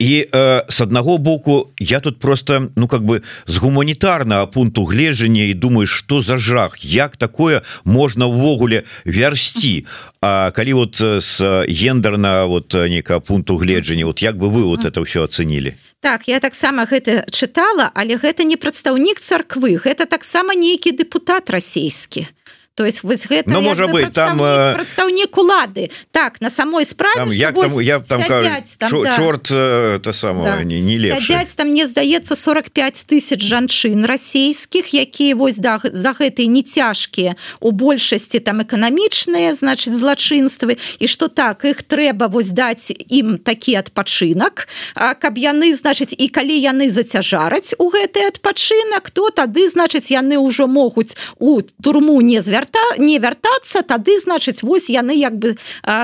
і 0.00 0.24
с 0.32 0.80
аднаго 0.80 1.18
боку 1.18 1.68
я 1.76 2.00
тут 2.00 2.18
просто 2.18 2.72
ну 2.76 2.88
как 2.88 3.04
бы 3.04 3.09
бы 3.10 3.22
з 3.46 3.56
гуманітарнага 3.58 4.46
пункту 4.46 4.84
гледжання 4.86 5.50
і 5.50 5.54
думаешь 5.54 5.90
что 5.90 6.22
за 6.22 6.38
жах 6.38 6.78
як 6.84 7.16
такое 7.16 7.62
можна 7.84 8.30
ўвогуле 8.30 8.86
вярсці? 9.04 9.84
А 10.22 10.50
калі 10.54 10.72
вот 10.72 11.00
с 11.00 11.40
гендерна 11.66 12.46
вот 12.46 12.74
нека 12.74 13.20
пункту 13.20 13.56
гледжання 13.56 14.06
вот 14.06 14.22
як 14.22 14.36
бы 14.36 14.46
вы 14.46 14.62
вот 14.62 14.84
это 14.84 15.02
все 15.02 15.20
оценілі 15.26 15.74
так 16.00 16.28
я 16.28 16.40
таксама 16.40 16.84
гэта 16.84 17.24
чытала 17.28 17.90
але 17.94 18.16
гэта 18.16 18.44
не 18.44 18.56
прадстаўнік 18.56 19.20
царквы 19.20 19.76
гэта 19.76 20.06
таксама 20.06 20.54
нейкі 20.54 20.92
депутат 20.92 21.50
расійскі 21.50 22.26
то 22.80 22.86
есть 22.86 23.02
вось 23.02 23.26
гэта 23.26 23.52
ну, 23.52 23.60
можа 23.60 23.88
быть 23.88 24.14
там 24.14 24.40
э, 24.40 24.72
прадстаўнік 24.72 25.36
улады 25.36 25.90
так 26.12 26.40
на 26.40 26.48
самой 26.48 26.86
справе 26.86 27.14
там, 27.14 27.30
як 27.30 27.54
там, 27.54 27.78
я 27.78 28.00
там, 28.00 28.22
сядять, 28.22 28.74
там 28.78 29.02
да. 29.02 29.16
чорт 29.18 29.50
это 29.50 30.12
само 30.14 30.44
да. 30.44 30.64
не, 30.64 30.80
не 30.80 30.96
лепш 30.96 31.30
там 31.56 31.68
мне 31.68 31.86
здаецца 31.86 32.34
45 32.34 33.04
тысяч 33.04 33.44
жанчын 33.44 34.06
расійскіх 34.06 34.94
якія 34.94 35.36
вось 35.36 35.58
да 35.58 35.76
за 35.84 36.12
гэтай 36.16 36.46
не 36.46 36.62
цяжкія 36.62 37.36
у 37.60 37.70
большасці 37.70 38.40
там 38.40 38.62
эканамічныя 38.64 39.52
значыць 39.52 39.92
злачынствы 39.92 40.80
і 40.98 41.06
что 41.06 41.28
так 41.28 41.66
их 41.66 41.82
трэба 41.82 42.32
вось 42.32 42.48
даць 42.48 42.88
ім 42.88 43.36
такі 43.36 43.76
адпачынак 43.76 44.68
каб 44.96 45.36
яны 45.36 45.76
значыць 45.76 46.16
і 46.16 46.32
калі 46.32 46.56
яны 46.56 46.88
зацяжараць 46.88 47.76
у 47.76 47.92
гэты 47.92 48.24
адпачынак 48.24 49.12
то 49.12 49.28
тады 49.28 49.68
значыць 49.68 50.08
яны 50.08 50.40
ўжо 50.40 50.64
могуць 50.64 51.12
у 51.36 51.60
турму 51.60 52.16
не 52.24 52.40
звяртаць 52.40 52.69
вярта 52.70 53.02
не 53.02 53.18
вяртацца 53.18 53.82
тады 53.82 54.18
значыць 54.20 54.62
вось 54.62 54.90
яны 54.90 55.14
як 55.14 55.38
бы 55.38 55.56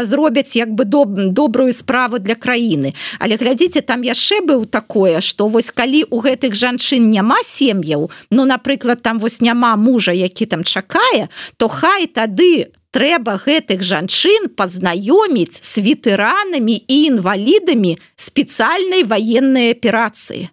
зробяць 0.03 0.57
як 0.57 0.71
бы 0.71 0.85
доб 0.85 1.15
добрую 1.33 1.73
справу 1.73 2.19
для 2.19 2.35
краіны. 2.35 2.95
Але 3.19 3.37
глядзіце 3.37 3.81
там 3.83 4.03
яшчэ 4.03 4.41
быў 4.43 4.67
такое 4.67 5.21
что 5.21 5.49
вось 5.49 5.71
калі 5.71 6.05
у 6.11 6.21
гэтых 6.21 6.55
жанчын 6.55 7.11
няма 7.11 7.37
сем'яў 7.45 8.11
ну 8.31 8.45
напрыклад 8.45 9.03
там 9.03 9.19
вось 9.19 9.41
няма 9.41 9.77
мужа 9.77 10.13
які 10.13 10.47
там 10.47 10.65
чакае 10.65 11.29
то 11.57 11.69
хай 11.69 12.07
тады 12.07 12.73
трэба 12.91 13.39
гэтых 13.39 13.83
жанчын 13.83 14.49
пазнаёміць 14.57 15.61
с 15.61 15.77
ветэранамі 15.77 16.77
і 16.89 16.97
інвалідамі 17.13 17.99
спецыяльнай 18.17 19.05
военной 19.05 19.71
аперацыі 19.71 20.49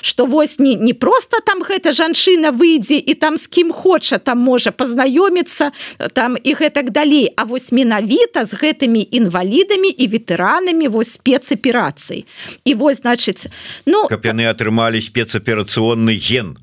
что 0.00 0.26
вось 0.26 0.58
не 0.58 0.74
не 0.74 0.92
просто 0.92 1.40
там 1.44 1.62
гэта 1.62 1.92
жанчына 1.92 2.50
выйдзе 2.52 2.96
і 2.96 3.14
там 3.14 3.36
з 3.36 3.46
кім 3.46 3.72
хоча 3.72 4.18
там 4.18 4.38
можа 4.38 4.70
пазнаёміцца 4.70 5.72
там 6.12 6.36
і 6.36 6.54
гэтак 6.54 6.90
далей. 6.90 7.32
А 7.36 7.44
вось 7.44 7.72
менавіта 7.72 8.44
з 8.44 8.54
гэтымі 8.54 9.08
інвалідамі 9.10 9.88
і 9.88 10.04
ветэранамі 10.06 10.88
вось 10.88 11.12
спецаперацый 11.18 12.26
і 12.64 12.74
вось 12.74 13.00
значыць 13.00 13.48
ну 13.86 14.06
каб 14.08 14.24
яны 14.26 14.46
атрымалі 14.46 15.00
спецаперацыйны 15.00 16.14
ген. 16.16 16.56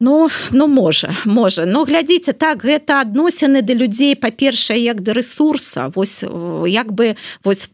Ну 0.00 0.30
ну 0.50 0.66
можа 0.66 1.14
можа. 1.24 1.66
Но 1.66 1.84
глядзіце 1.84 2.32
так 2.32 2.64
гэта 2.64 3.04
адносіны 3.04 3.60
да 3.60 3.76
людзей 3.76 4.16
па-першае 4.16 4.80
як 4.80 5.04
да 5.04 5.12
ресурса 5.12 5.92
вось 5.94 6.24
як 6.66 6.92
бы 6.92 7.16
вось 7.44 7.68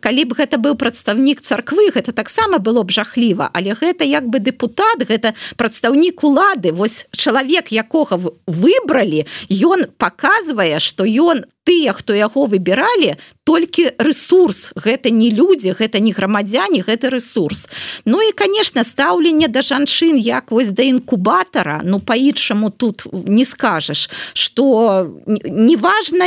калі 0.00 0.22
б 0.24 0.38
гэта 0.38 0.58
быў 0.58 0.78
прадстаўнік 0.78 1.40
царквы 1.40 1.90
гэта 1.94 2.12
таксама 2.12 2.58
было 2.58 2.82
б 2.82 2.90
жахліва. 2.90 3.50
Але 3.52 3.74
гэта 3.74 4.04
як 4.04 4.28
бы 4.28 4.38
депутат 4.38 5.02
гэта 5.02 5.34
прадстаўнік 5.56 6.22
улады. 6.24 6.72
Вось 6.72 7.06
чалавек 7.10 7.72
якога 7.72 8.20
выбралі 8.46 9.26
ён 9.50 9.86
показывае 9.98 10.78
что 10.78 11.04
ён 11.04 11.44
тыя 11.64 11.92
хто 11.94 12.14
яго 12.14 12.46
выбіралі 12.46 13.14
толькі 13.44 13.94
ресурс 13.98 14.74
гэта 14.74 15.10
не 15.10 15.30
людзі 15.30 15.74
гэта 15.78 16.02
не 16.02 16.10
грамадзяне 16.12 16.82
гэта 16.82 17.10
ресурс 17.10 17.68
Ну 18.04 18.18
і 18.18 18.32
конечно 18.32 18.84
стаўленне 18.84 19.48
да 19.48 19.62
жанчын 19.62 20.18
як 20.18 20.50
вось 20.50 20.72
да 20.72 20.82
інкубатора 20.82 21.80
ну 21.84 22.00
по-іншаму 22.00 22.70
тут 22.70 23.06
не 23.12 23.44
скажешь 23.44 24.10
что 24.34 25.06
неважно 25.26 26.26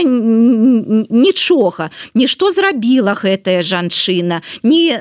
нічога. 1.10 1.90
Нішто 2.14 2.52
зрабіла 2.52 3.05
гэтая 3.14 3.62
жанчына. 3.62 4.42
Не 4.64 4.98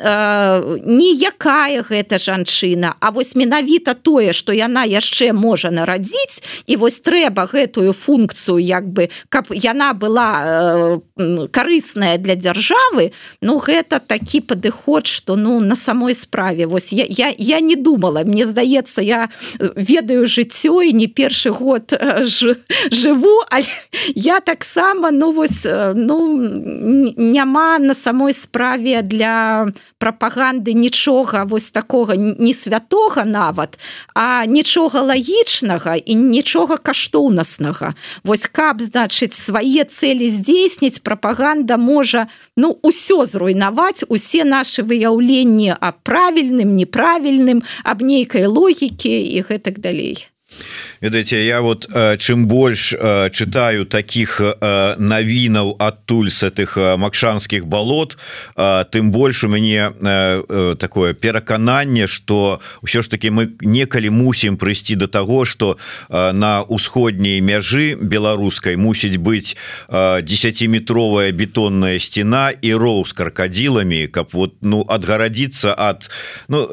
ніякая 0.84 1.82
гэта 1.82 2.18
жанчына. 2.18 2.94
А 3.00 3.10
вось 3.10 3.34
менавіта 3.34 3.94
тое 3.94 4.32
что 4.32 4.52
яна 4.52 4.84
яшчэ 4.84 5.32
можа 5.32 5.70
нарадзіць 5.70 6.66
і 6.66 6.76
вось 6.76 7.00
трэба 7.00 7.46
гэтую 7.46 7.92
функцыю 7.92 8.58
як 8.58 8.84
бы 8.84 9.08
каб 9.28 9.48
яна 9.54 9.94
была 9.94 10.34
Э, 11.16 11.48
карысная 11.50 12.18
для 12.18 12.34
дзяржавы 12.34 13.12
Ну 13.40 13.58
гэта 13.58 14.00
такі 14.00 14.40
падыход 14.40 15.06
что 15.06 15.36
ну 15.36 15.60
на 15.60 15.76
самой 15.76 16.14
справе. 16.14 16.66
Вось 16.66 16.92
я, 16.92 17.06
я, 17.08 17.34
я 17.38 17.60
не 17.60 17.76
думала. 17.76 18.24
Мне 18.24 18.46
здаецца 18.46 19.02
я 19.02 19.28
ведаю 19.58 20.26
жыццё 20.26 20.82
і 20.82 20.92
не 20.92 21.06
першы 21.06 21.50
год 21.50 21.92
э, 21.92 22.24
ж, 22.24 22.56
жыву 22.90 23.44
але 23.50 23.66
я 24.14 24.40
таксама 24.40 25.10
ну 25.10 25.32
вось 25.32 25.64
э, 25.64 25.92
ну 25.94 26.36
няма 27.16 27.78
на 27.78 27.93
самой 27.94 28.32
справе 28.32 29.02
для 29.02 29.68
прапаганды 29.98 30.74
нічога 30.74 31.44
вось 31.44 31.70
такога 31.70 32.16
не 32.16 32.52
святого 32.54 33.24
нават 33.24 33.78
а 34.14 34.44
нічога 34.46 35.00
лагічнага 35.00 35.96
і 35.96 36.14
нічога 36.14 36.76
каштоўнаснага. 36.76 37.94
Вось 38.24 38.46
каб 38.52 38.82
значыць 38.82 39.32
свае 39.32 39.84
цели 39.84 40.28
здзейсніць 40.28 41.00
прапаганда 41.00 41.76
можа 41.76 42.26
ну 42.56 42.76
ўсё 42.82 43.24
зруйнаваць 43.26 44.04
усе 44.08 44.44
наши 44.44 44.82
выяўленні 44.82 45.74
а 45.78 45.92
правільным 46.02 46.76
неправільным 46.76 47.62
аб 47.84 48.02
нейкай 48.02 48.46
логікі 48.46 49.14
і 49.14 49.40
гэтак 49.46 49.78
далей 49.78 50.33
ведаеце 51.00 51.36
я 51.36 51.60
вот 51.60 51.86
э, 51.92 52.16
чым 52.18 52.46
больш 52.46 52.94
э, 52.94 53.30
чытаю 53.30 53.86
таких 53.86 54.40
э, 54.40 54.94
навінаў 54.98 55.76
адтуль 55.78 56.30
с 56.30 56.42
этих 56.42 56.76
макшанскіх 56.76 57.66
балот 57.66 58.16
тым 58.56 59.10
больш 59.10 59.44
у 59.44 59.48
мяне 59.48 59.92
такое 60.78 61.14
перакананне 61.14 62.06
что 62.06 62.60
ўсё 62.82 63.02
ж 63.02 63.08
таки 63.08 63.30
мы 63.30 63.52
некалі 63.60 64.10
мусім 64.10 64.56
прыйсці 64.56 64.94
до 64.94 65.06
того 65.06 65.44
что 65.44 65.76
на 66.08 66.62
усходняй 66.62 67.40
мяжы 67.40 67.96
беларускай 68.00 68.76
мусіць 68.76 69.16
быть 69.18 69.56
десятиметровая 69.88 71.32
бетонная 71.32 71.98
стена 71.98 72.50
і 72.50 72.74
роў 72.74 73.06
с 73.06 73.12
крокодилами 73.12 74.06
каб 74.06 74.28
вот 74.32 74.54
ну 74.62 74.84
отгарадиться 74.88 75.74
от 75.74 76.10
ну 76.48 76.68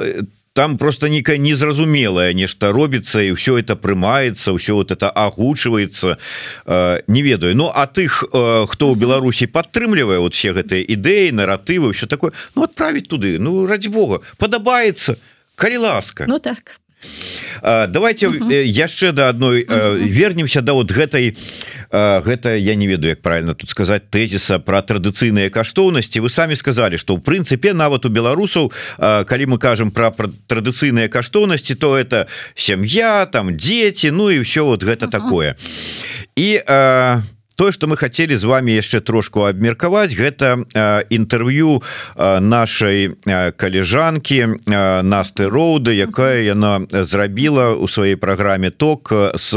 там 0.54 0.78
просто 0.78 1.08
некая 1.10 1.38
незразумелая 1.38 2.34
нешта 2.34 2.72
робіцца 2.72 3.22
і 3.22 3.32
все 3.34 3.58
это 3.58 3.76
прымаецца 3.76 4.52
все 4.58 4.74
вот 4.74 4.92
это 4.92 5.10
агучваецца 5.10 6.18
э, 6.66 7.02
не 7.08 7.22
ведаю. 7.22 7.56
Ну 7.56 7.72
а 7.74 7.88
тых 7.88 8.24
э, 8.24 8.66
хто 8.68 8.92
ў 8.92 8.96
Беларусі 8.96 9.48
падтрымлівае 9.48 10.20
вот 10.20 10.34
все 10.36 10.52
гэтыя 10.52 10.84
ідэі 10.84 11.32
наратывы 11.32 11.94
все 11.94 12.08
такое 12.08 12.32
ну 12.56 12.64
отправить 12.64 13.08
туды 13.08 13.40
Ну 13.40 13.66
ради 13.66 13.88
Бога 13.88 14.20
падабаецца 14.38 15.16
калі 15.56 15.78
ласка 15.78 16.26
Ну 16.28 16.40
так 16.40 16.81
давайте 17.62 18.28
яшчэ 18.28 19.12
до 19.12 19.30
одной 19.30 19.66
вернемся 19.68 20.62
да 20.62 20.74
вот 20.74 20.92
гэтай 20.92 21.36
гэта 21.92 22.56
я 22.56 22.76
не 22.76 22.88
ведаю 22.88 23.10
як 23.10 23.22
правильно 23.22 23.54
тут 23.54 23.70
сказать 23.70 24.10
тезіса 24.10 24.60
про 24.60 24.82
традыцыйныя 24.82 25.50
каштоўнасці. 25.50 26.20
Вы 26.20 26.30
самі 26.30 26.56
сказали 26.56 26.98
что 26.98 27.16
в 27.16 27.22
прынцыпе 27.22 27.74
нават 27.74 28.06
у 28.06 28.10
беларусаў 28.10 28.72
калі 28.98 29.46
мы 29.46 29.58
кажам 29.58 29.92
про 29.92 30.12
традыцыйныя 30.48 31.10
каштоўнасці 31.10 31.76
то 31.76 31.98
это 31.98 32.28
сям'я 32.56 33.26
там 33.26 33.58
дети 33.58 34.12
Ну 34.12 34.30
і 34.30 34.40
все 34.40 34.62
вот 34.66 34.84
гэта 34.84 35.08
такое. 35.08 35.56
І 36.36 36.62
а 36.68 37.22
тое 37.62 37.72
что 37.72 37.86
мы 37.86 37.96
хотели 37.96 38.34
з 38.34 38.44
вами 38.44 38.72
яшчэ 38.72 39.06
трошку 39.06 39.46
абмеркаваць 39.46 40.18
гэта 40.18 40.66
інтэрв'ю 41.14 41.86
нашай 42.42 43.14
каліжанкі 43.54 44.66
насты 45.06 45.46
роуды 45.46 45.94
якая 45.94 46.42
яна 46.42 46.90
зрабіла 46.90 47.78
у 47.78 47.86
сваёй 47.86 48.18
праграме 48.18 48.74
ток 48.74 49.14
с 49.38 49.54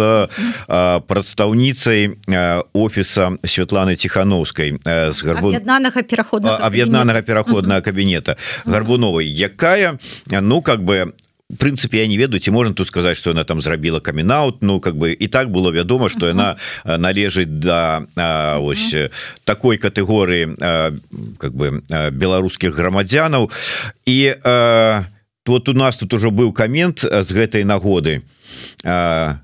прадстаўніцай 0.68 2.20
офіса 2.76 3.40
Святланы 3.40 3.96
тихохановскай 3.96 4.76
з 4.84 5.18
гарбунанага 5.24 6.04
перахода 6.04 6.60
аб'яднанага 6.60 7.24
пераходнага 7.24 7.80
кабінета 7.80 8.36
гарбуновай 8.68 9.24
якая 9.24 9.96
ну 10.28 10.60
как 10.60 10.84
бы 10.84 11.16
прынцыпе 11.58 11.98
я 12.00 12.06
не 12.06 12.16
ведаю 12.16 12.40
ці 12.40 12.50
можна 12.50 12.74
тут 12.74 12.86
сказаць 12.88 13.18
что 13.18 13.30
она 13.30 13.44
там 13.44 13.60
зрабіла 13.60 14.00
камінаут 14.00 14.62
Ну 14.62 14.80
как 14.80 14.96
бы 14.96 15.12
і 15.12 15.28
так 15.28 15.50
было 15.50 15.70
вядома 15.70 16.08
что 16.08 16.26
яна 16.28 16.56
належыць 16.84 17.48
да 17.48 18.06
а, 18.16 18.58
ось 18.58 18.94
такой 19.44 19.76
катэгорыі 19.76 20.56
как 21.38 21.52
бы 21.54 21.82
беларускіх 22.12 22.74
грамадзянаў 22.74 23.50
і 24.06 24.34
а, 24.44 25.04
вот 25.46 25.68
у 25.68 25.72
нас 25.72 25.96
тут 25.96 26.12
ужо 26.14 26.30
быў 26.30 26.52
камент 26.52 27.04
з 27.04 27.28
гэтай 27.32 27.64
нагоды. 27.64 28.22
А, 28.84 29.40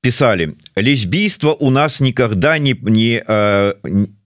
писали 0.00 0.56
лесбійство 0.76 1.52
у 1.52 1.70
нас 1.70 2.00
никогда 2.00 2.58
не 2.58 2.72
не 2.80 3.22
не 3.84 4.19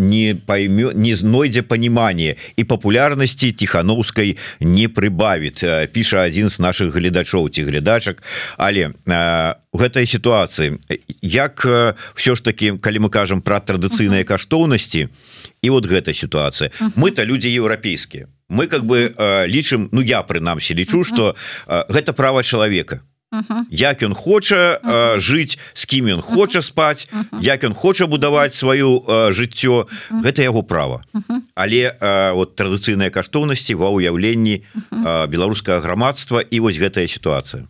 не 0.00 0.34
поймет 0.34 0.96
не 0.96 1.14
знойдзе 1.14 1.62
понимание 1.62 2.36
и 2.56 2.64
популярности 2.64 3.52
тихохановской 3.52 4.38
не 4.60 4.88
прибавит 4.88 5.62
э, 5.62 5.86
піша 5.86 6.22
один 6.22 6.48
з 6.48 6.60
наших 6.60 6.94
гледачоў 6.94 7.50
ці 7.50 7.62
глядачак 7.62 8.22
але 8.56 8.90
э, 9.06 9.54
у 9.72 9.78
гэтай 9.78 10.06
ситуации 10.06 10.78
як 11.22 11.64
э, 11.64 11.94
все 12.14 12.34
ж 12.34 12.42
таки 12.42 12.78
калі 12.78 12.98
мы 12.98 13.10
кажем 13.10 13.42
про 13.42 13.60
традыцыйныя 13.60 14.24
каштоўнасці 14.24 15.08
і 15.62 15.70
вот 15.70 15.86
гэта 15.86 16.14
ситуация 16.14 16.70
мы-то 16.96 17.24
люди 17.24 17.48
еўрапейскія. 17.48 18.26
Мы 18.48 18.66
как 18.66 18.84
бы 18.84 19.14
лічым 19.46 19.88
Ну 19.92 20.02
я 20.02 20.22
прынамсі 20.22 20.74
лічу 20.74 21.04
что 21.04 21.36
гэта 21.68 22.12
право 23.30 23.42
человека 23.42 23.66
як 23.70 24.02
ён 24.02 24.14
хоча 24.14 24.80
жыць 25.18 25.58
з 25.74 25.86
кім 25.86 26.06
ён 26.18 26.20
хоча 26.20 26.62
спаць 26.62 27.08
як 27.40 27.64
ён 27.64 27.74
хоча 27.74 28.06
будаваць 28.06 28.54
сваю 28.54 29.02
жыццё 29.30 29.86
гэта 30.10 30.42
яго 30.42 30.62
права. 30.62 31.02
Але 31.54 31.94
вот 32.34 32.56
традыцыйныя 32.56 33.10
каштоўнасці 33.10 33.74
ва 33.74 33.90
ўяўленні 33.94 34.62
беларускага 35.30 35.80
грамадства 35.80 36.40
і 36.40 36.60
вось 36.60 36.78
гэтая 36.78 37.06
сітуацыя 37.06 37.66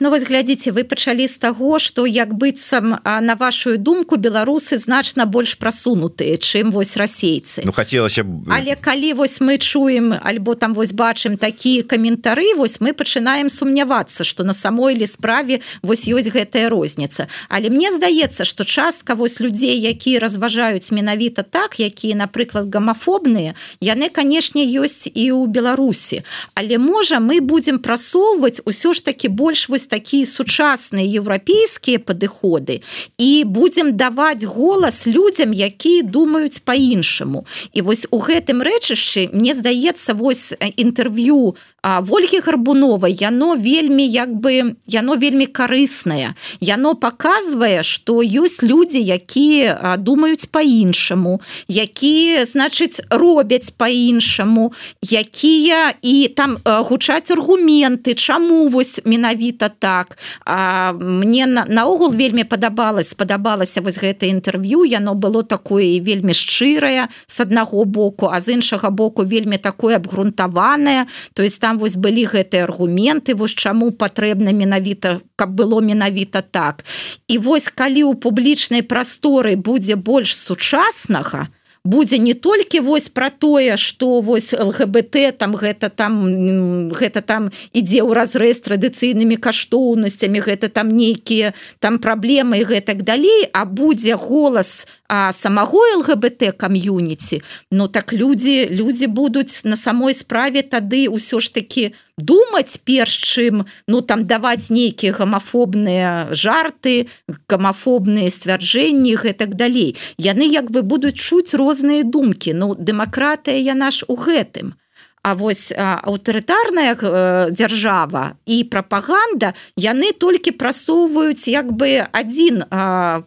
Ну 0.00 0.10
вось 0.10 0.24
глядзіце 0.26 0.72
вы 0.74 0.82
пачалі 0.82 1.28
з 1.30 1.38
таго 1.38 1.78
што 1.78 2.10
як 2.10 2.34
быццам 2.34 2.98
на 3.06 3.34
вашу 3.38 3.78
думку 3.78 4.18
беларусы 4.18 4.78
значна 4.82 5.30
больш 5.30 5.54
прасунутыя 5.62 6.42
чым 6.42 6.74
вось 6.74 6.96
расейцы. 6.98 7.62
Ну 7.62 7.70
хацелася 7.70 8.26
б 8.26 8.50
але 8.50 8.74
калі 8.74 9.14
вось 9.14 9.38
мы 9.38 9.62
чуем 9.62 10.10
альбо 10.10 10.58
там 10.58 10.74
вось 10.74 10.90
бачым 10.90 11.38
такія 11.38 11.86
каментары 11.86 12.58
вось 12.58 12.80
мы 12.82 12.98
пачынаем 12.98 13.46
сумнявацца 13.46 14.26
што 14.26 14.42
на 14.42 14.52
самой 14.52 14.98
ли 14.98 15.06
справе 15.06 15.62
вось 15.86 16.10
ёсць 16.10 16.34
гэтая 16.34 16.66
розніца. 16.66 17.30
Але 17.46 17.70
мне 17.70 17.94
здаецца 17.94 18.42
што 18.42 18.66
частка 18.66 19.14
вось 19.14 19.38
людзей 19.38 19.78
якія 19.78 20.18
разважаюць 20.18 20.90
менавіта 20.90 21.46
так 21.46 21.78
якія 21.78 22.18
напрыклад 22.18 22.74
гамафобныя 22.74 23.54
яны 23.78 24.10
канешне 24.10 24.66
ёсць 24.66 25.06
і 25.06 25.30
ў 25.30 25.46
беларусі. 25.46 26.26
Але 26.58 26.82
можа 26.82 27.22
мы 27.22 27.38
будзем 27.38 27.78
прасоўваць 27.78 28.58
усё 28.66 28.90
ж 28.90 28.98
таки 28.98 29.30
больше 29.30 29.43
больш 29.44 29.68
вось 29.68 29.86
такія 29.86 30.24
сучасныя 30.24 31.04
еўрапейскія 31.20 32.00
падыходы 32.00 32.80
і 33.20 33.30
будзем 33.44 33.92
даваць 34.00 34.48
голас 34.48 35.04
людзям 35.04 35.52
якія 35.52 36.02
думаюць 36.16 36.64
по-іншаму 36.64 37.44
і 37.76 37.84
вось 37.84 38.08
у 38.08 38.24
гэтым 38.24 38.64
рэчышчы 38.64 39.28
мне 39.36 39.52
здаецца 39.52 40.16
вось 40.16 40.56
інтэрв'ю 40.80 41.54
ольгі 41.84 42.40
гарбуновай 42.40 43.12
яно 43.20 43.54
вельмі 43.56 44.06
як 44.08 44.32
бы 44.32 44.76
яно 44.86 45.16
вельмі 45.16 45.46
карыснае. 45.46 46.34
Яно 46.60 46.94
показвае 46.94 47.82
что 47.82 48.22
ёсць 48.22 48.62
людзі 48.62 49.00
якія 49.02 49.96
думаюць 49.98 50.48
по-іншаму 50.48 51.40
якія 51.68 52.44
значыць 52.48 53.00
робяць 53.10 53.70
по-іншаму 53.76 54.72
якія 55.04 55.94
і 56.00 56.32
там 56.36 56.56
гучаць 56.64 57.30
аргументы 57.30 58.14
чаму 58.14 58.68
вось 58.68 59.00
менавіта 59.04 59.33
менавіта 59.34 59.68
так. 59.68 60.18
А 60.46 60.92
мне 60.92 61.46
наогул 61.46 62.10
на 62.10 62.16
вельмі 62.16 62.44
падабалось 62.44 63.10
спадабалася 63.10 63.80
вось 63.80 63.98
гэта 63.98 64.26
інтэрв'ю. 64.26 64.84
Яно 64.84 65.14
было 65.14 65.42
такое 65.42 66.00
вельмі 66.00 66.32
шчырае 66.32 67.08
с 67.26 67.40
аднаго 67.40 67.84
боку 67.84 68.30
а 68.32 68.40
з 68.40 68.54
іншага 68.54 68.90
боку 68.90 69.24
вельмі 69.24 69.58
такое 69.58 69.96
абгрунтаванае. 69.96 71.06
То 71.34 71.42
есть 71.42 71.60
там 71.60 71.78
вось 71.78 71.96
былі 71.96 72.26
гэтыя 72.26 72.64
аргументы 72.64 73.34
вось 73.34 73.54
чаму 73.54 73.90
патрэбна 73.90 74.52
менавіта 74.52 75.20
каб 75.36 75.50
было 75.50 75.80
менавіта 75.80 76.42
так. 76.42 76.84
І 77.28 77.38
вось 77.38 77.68
калі 77.68 78.04
ў 78.04 78.14
публічнай 78.14 78.82
прасторы 78.82 79.56
будзе 79.56 79.96
больш 79.96 80.36
сучаснага 80.36 81.48
то 81.48 81.63
будзе 81.84 82.18
не 82.18 82.34
толькі 82.34 82.80
вось 82.80 83.08
про 83.08 83.30
тое 83.30 83.76
что 83.76 84.20
вось 84.20 84.52
лгбт 84.52 85.36
там 85.36 85.54
гэта 85.54 85.90
там 85.90 86.88
гэта 86.88 87.20
там 87.20 87.50
ідзе 87.76 88.00
ў 88.00 88.10
разрэз 88.16 88.64
традыцыйнымі 88.64 89.36
каштоўнасцямі 89.36 90.40
гэта 90.40 90.72
там 90.72 90.88
нейкія 90.88 91.52
там 91.84 92.00
праблемы 92.00 92.64
гэтак 92.64 93.04
далей 93.04 93.52
а 93.52 93.68
будзе 93.68 94.16
голас 94.16 94.88
а 95.14 95.32
самого 95.32 95.80
лгбт 95.98 96.42
кам'юніці 96.56 97.42
Ну 97.70 97.88
так 97.88 98.12
людзі 98.12 98.56
людзі 98.70 99.06
будуць 99.06 99.64
на 99.64 99.76
самой 99.76 100.14
справе 100.14 100.62
тады 100.62 101.06
ўсё 101.16 101.38
ж 101.44 101.54
таки 101.54 101.84
у 101.90 102.14
думаць 102.18 102.78
перш 102.84 103.14
чым 103.34 103.64
ну 103.88 104.00
там 104.00 104.26
даваць 104.26 104.70
нейкія 104.70 105.12
гамафобныя 105.12 106.30
жарты 106.30 107.08
гамафобныя 107.50 108.30
сцвярджэнні 108.30 109.18
гэтак 109.18 109.54
далей. 109.58 109.96
Яны 110.18 110.46
як 110.46 110.70
бы 110.70 110.82
будуць 110.82 111.18
чуць 111.18 111.54
розныя 111.54 112.04
думкі. 112.04 112.54
Ну 112.54 112.74
дэмакратыя 112.74 113.58
яна 113.58 113.90
ж 113.90 114.06
у 114.06 114.16
гэтым 114.16 114.78
А 115.24 115.32
вось 115.34 115.72
аўтарытарная 115.72 116.92
э, 116.92 117.48
дзяржава 117.48 118.36
і 118.44 118.56
прапаганда 118.68 119.54
яны 119.80 120.12
толькі 120.12 120.52
прасоўваюць 120.52 121.48
як 121.48 121.72
бы 121.72 122.04
адзін 122.12 122.68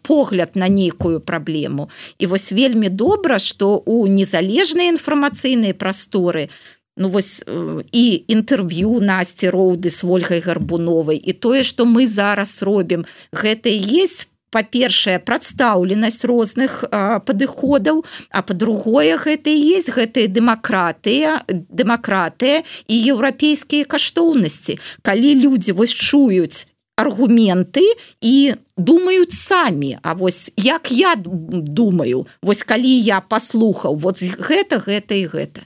погляд 0.05 0.53
на 0.53 0.69
нейкую 0.69 1.19
праблему. 1.19 1.89
І 2.21 2.29
вось 2.29 2.53
вельмі 2.53 2.89
добра 2.89 3.41
што 3.41 3.81
у 3.81 4.05
незалежныя 4.05 4.93
інфармацыйныя 4.93 5.73
прасторы 5.73 6.49
ну 6.97 7.09
вось 7.09 7.43
і 7.91 8.05
інтэрв'ю 8.27 8.99
насці 9.01 9.49
роўды 9.53 9.89
с 9.89 10.03
ольгай 10.03 10.41
гарбуновай 10.41 11.17
і 11.17 11.33
тое 11.33 11.61
што 11.63 11.85
мы 11.85 12.07
зараз 12.09 12.61
робім 12.65 13.05
гэта 13.31 13.69
есть 13.69 14.29
па-першае 14.51 15.17
прадстаўленасць 15.19 16.23
розных 16.25 16.83
падыходаў 17.27 18.03
а 18.31 18.41
па-другое 18.41 19.17
гэта 19.17 19.51
і 19.51 19.59
есть 19.75 19.91
гэтыя 19.91 20.31
дэмакратыя 20.31 21.43
дэмакратыя 21.51 22.63
і 22.87 22.95
еўрапейскія 23.13 23.85
каштоўнасці. 23.85 24.79
Калі 25.01 25.35
людзі 25.43 25.77
вось 25.77 25.93
чуюць 25.93 26.67
аргументы 26.97 27.85
і 28.21 28.53
думаюць 28.77 29.31
самі 29.31 29.97
А 30.01 30.13
вось 30.13 30.51
як 30.57 30.91
я 30.91 31.15
думаю 31.15 32.25
вось 32.41 32.63
калі 32.63 32.89
я 32.89 33.21
паслухаў 33.21 33.95
вот 34.01 34.17
гэта 34.21 34.81
гэта 34.81 35.13
і 35.13 35.25
гэта 35.29 35.61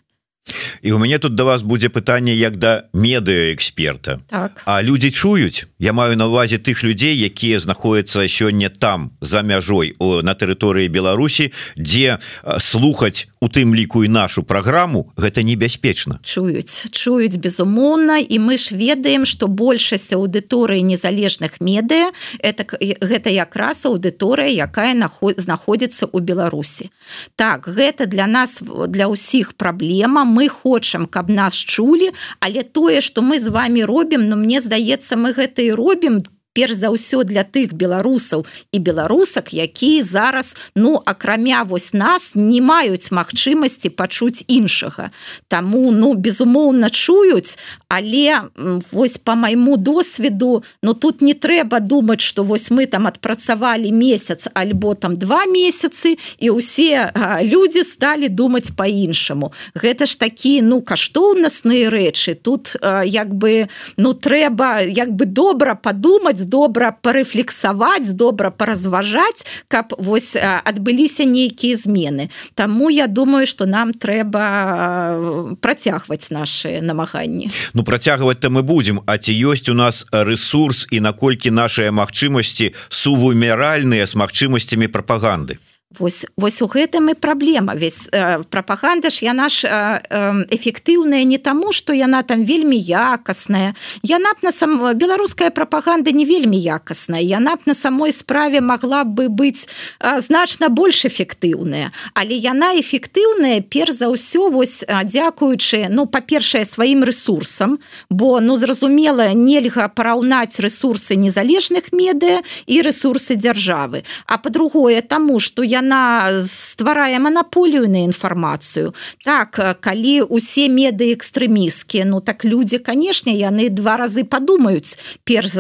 і 0.82 0.92
у 0.92 1.00
мяне 1.00 1.20
тут 1.20 1.36
до 1.36 1.46
вас 1.46 1.64
будзе 1.64 1.90
пытанне 1.90 2.34
як 2.36 2.58
да 2.58 2.86
медыаэксперта 2.94 4.20
так. 4.28 4.64
А 4.66 4.82
людзі 4.82 5.12
чуюць 5.12 5.66
я 5.80 5.94
маю 5.94 6.18
на 6.18 6.28
увазе 6.28 6.58
тых 6.58 6.84
людзей 6.84 7.16
якія 7.16 7.60
знаходзяцца 7.60 8.28
сёння 8.28 8.70
там 8.70 9.12
за 9.22 9.42
мяжой 9.42 9.96
о 10.00 10.22
на 10.22 10.34
тэрыторыі 10.34 10.90
Беларусі 10.90 11.52
дзе 11.78 12.18
слухаць 12.60 13.31
у 13.42 13.48
тым 13.50 13.74
ліку 13.76 14.04
і 14.06 14.08
нашу 14.08 14.44
праграму 14.44 15.10
гэта 15.18 15.42
небяспечна. 15.42 16.20
Чуюць 16.22 16.94
чуюць 16.94 17.42
безумоўна 17.42 18.22
і 18.22 18.38
мы 18.38 18.58
ж 18.58 18.78
ведаем 18.78 19.26
что 19.26 19.50
большасць 19.50 20.14
аўдыторыі 20.14 20.86
незалежных 20.86 21.58
медыа 21.58 22.14
это 22.38 22.70
гэта 22.78 23.34
якраз 23.34 23.82
аўдыторыя 23.90 24.54
якая 24.70 24.94
наход 24.94 25.42
знаходзіцца 25.42 26.06
ў 26.06 26.22
Беларусі. 26.22 26.94
Так 27.36 27.66
гэта 27.66 28.06
для 28.06 28.30
нас 28.30 28.62
для 28.62 29.10
ўсіх 29.10 29.58
праблема 29.58 30.22
мы 30.22 30.46
хочам 30.46 31.10
каб 31.10 31.34
нас 31.34 31.58
чулі 31.58 32.14
але 32.40 32.62
тое 32.62 33.02
что 33.02 33.26
мы 33.26 33.42
з 33.42 33.50
вами 33.50 33.82
робім 33.82 34.30
но 34.30 34.38
мне 34.38 34.62
здаецца 34.62 35.18
мы 35.18 35.34
гэта 35.34 35.66
і 35.66 35.74
робім 35.74 36.22
то 36.22 36.30
перш 36.54 36.74
за 36.74 36.92
ўсё 36.92 37.24
для 37.24 37.44
тых 37.48 37.74
беларусаў 37.74 38.44
і 38.72 38.78
беларусак 38.80 39.56
якія 39.56 40.04
зараз 40.04 40.56
ну 40.76 41.00
акрамя 41.06 41.64
вось 41.64 41.94
нас 41.94 42.36
не 42.36 42.60
маюць 42.60 43.12
магчымасці 43.12 43.90
пачуць 43.96 44.44
іншага. 44.48 45.12
Таму 45.48 45.92
ну 45.92 46.14
безумоўна 46.14 46.90
чуюць 46.92 47.56
але 47.88 48.52
вось 48.92 49.18
по 49.18 49.36
майму 49.36 49.78
досведу 49.78 50.64
но 50.84 50.94
тут 50.94 51.22
не 51.22 51.34
трэба 51.34 51.80
думаць 51.80 52.22
что 52.22 52.44
вось 52.44 52.72
мы 52.72 52.86
там 52.86 53.08
адпрацавалі 53.08 53.92
месяц 53.92 54.48
альбо 54.54 54.96
там 54.96 55.16
два 55.16 55.46
месяцы 55.46 56.18
і 56.40 56.50
усе 56.52 57.12
люди 57.42 57.84
сталі 57.84 58.28
думаць 58.28 58.76
по-іншаму 58.76 59.54
гэта 59.76 60.06
ж 60.06 60.20
такі 60.20 60.62
ну 60.62 60.82
каштоўнасныя 60.82 61.88
рэчы. 61.90 62.36
Тут 62.36 62.76
як 63.06 63.34
бы 63.34 63.72
ну 63.98 64.14
трэба 64.14 64.84
як 64.84 65.16
бы 65.16 65.26
добра 65.26 65.76
подумать 65.76 66.41
даваць 66.41 66.41
добра 66.46 66.92
парэфлексаваць 66.92 68.14
добра 68.14 68.52
паразважаць 68.52 69.46
каб 69.68 69.94
вось 69.98 70.36
адбыліся 70.36 71.26
нейкія 71.26 71.78
змены. 71.78 72.30
Таму 72.56 72.90
я 72.90 73.08
думаю 73.08 73.46
что 73.46 73.66
нам 73.66 73.94
трэба 73.94 75.58
працягваць 75.62 76.32
наши 76.32 76.82
намаганні. 76.82 77.50
Ну 77.74 77.84
працягваць 77.84 78.40
то 78.40 78.50
мы 78.50 78.64
будем 78.64 79.02
А 79.06 79.18
ці 79.18 79.34
ёсць 79.34 79.70
у 79.70 79.74
нас 79.74 80.06
ресурс 80.12 80.88
і 80.92 81.00
наколькі 81.00 81.52
наши 81.52 81.92
магчымасці 81.92 82.74
сувымеральныя 82.90 84.06
з 84.06 84.16
магчымасцямі 84.16 84.88
прапаганды 84.88 85.58
Вось, 86.00 86.26
вось 86.38 86.62
у 86.62 86.68
гэтым 86.72 87.12
і 87.12 87.14
праблема. 87.20 87.76
Весь 87.76 88.08
э, 88.12 88.44
прапаганда 88.50 89.10
ж 89.10 89.26
яна 89.28 89.50
ж 89.50 89.68
э, 89.68 90.48
эфектыўная 90.48 91.28
не 91.28 91.38
таму 91.38 91.76
што 91.76 91.92
яна 91.92 92.24
там 92.24 92.48
вельмі 92.48 92.80
якасная. 92.80 93.76
Яна 94.00 94.32
б 94.32 94.38
на 94.42 94.52
сам 94.56 94.80
беларуская 94.96 95.52
прапаганда 95.52 96.12
не 96.16 96.24
вельмі 96.24 96.56
якасная. 96.56 97.20
Яна 97.20 97.60
б 97.60 97.60
на 97.66 97.74
самой 97.74 98.16
справе 98.16 98.62
могла 98.62 99.04
бы 99.04 99.28
быць 99.28 99.68
э, 100.00 100.22
значна 100.22 100.70
больш 100.70 101.04
эфектыўная. 101.04 101.92
Але 102.16 102.40
яна 102.40 102.72
эфектыўная 102.80 103.60
перш 103.60 104.00
за 104.00 104.08
ўсё 104.08 104.48
вось 104.48 104.88
дзякуючы 104.88 105.92
ну 105.92 106.08
па-першае 106.08 106.64
сваім 106.64 107.04
ресурсам 107.04 107.80
бо 108.10 108.40
ну 108.40 108.56
зразумела 108.56 109.36
нельга 109.36 109.92
параўнаць 109.92 110.56
ресурсы 110.64 111.20
незалежных 111.20 111.92
медыа 111.92 112.40
і 112.66 112.80
ресурсы 112.80 113.36
дзяржавы. 113.36 114.08
А 114.26 114.38
по-другое 114.38 115.02
таму 115.02 115.44
что 115.44 115.64
я 115.64 115.81
яна 115.82 116.30
стварае 116.46 117.20
манаполію 117.20 117.90
на 117.90 118.06
інфармацыю. 118.06 118.94
Так 119.26 119.58
калі 119.82 120.30
усе 120.30 120.70
меды 120.70 121.12
экстрэміскія 121.18 122.06
ну 122.06 122.22
так 122.22 122.46
людзі 122.46 122.78
канешне 122.80 123.34
яны 123.34 123.70
два 123.74 123.98
разы 123.98 124.24
падумаюць 124.24 124.96
перш 125.26 125.58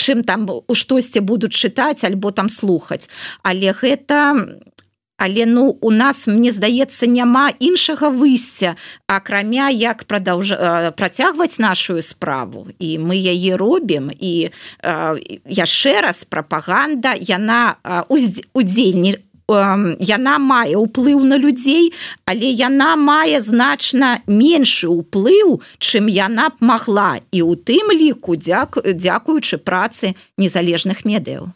чым 0.00 0.24
там 0.24 0.48
у 0.48 0.74
штосьці 0.74 1.20
будуць 1.20 1.54
чытаць 1.54 2.04
альбо 2.04 2.32
там 2.32 2.48
слухаць. 2.48 3.08
Але 3.44 3.76
гэта 3.76 4.34
але 5.16 5.46
ну 5.46 5.78
у 5.80 5.90
нас 5.90 6.26
мне 6.26 6.50
здаецца 6.50 7.06
няма 7.06 7.50
іншага 7.58 8.10
выйсця 8.10 8.74
акрамя 9.06 9.70
як 9.70 10.04
продолж 10.04 10.52
працягваць 10.96 11.58
нашу 11.58 12.02
справу. 12.02 12.66
І 12.78 12.98
мы 12.98 13.16
яе 13.16 13.56
робім 13.56 14.10
і 14.10 14.50
яшчэ 15.46 16.00
раз 16.00 16.24
прапаганда 16.24 17.14
яна 17.20 17.76
удзельні 18.54 19.16
яна 20.00 20.38
мае 20.40 20.74
ўплыў 20.80 21.20
на 21.28 21.36
людзей 21.36 21.92
але 22.24 22.48
яна 22.48 22.96
мае 22.96 23.44
значна 23.44 24.24
меншы 24.26 24.88
ўплыў 24.88 25.60
чым 25.78 26.08
яна 26.08 26.48
б 26.48 26.56
магла. 26.60 27.20
І 27.30 27.42
у 27.42 27.54
тым 27.54 27.92
ліку 27.92 28.36
дзяк 28.36 28.80
дзякуючы 28.82 29.60
працы 29.60 30.16
незалежных 30.38 31.04
медыяў 31.04 31.52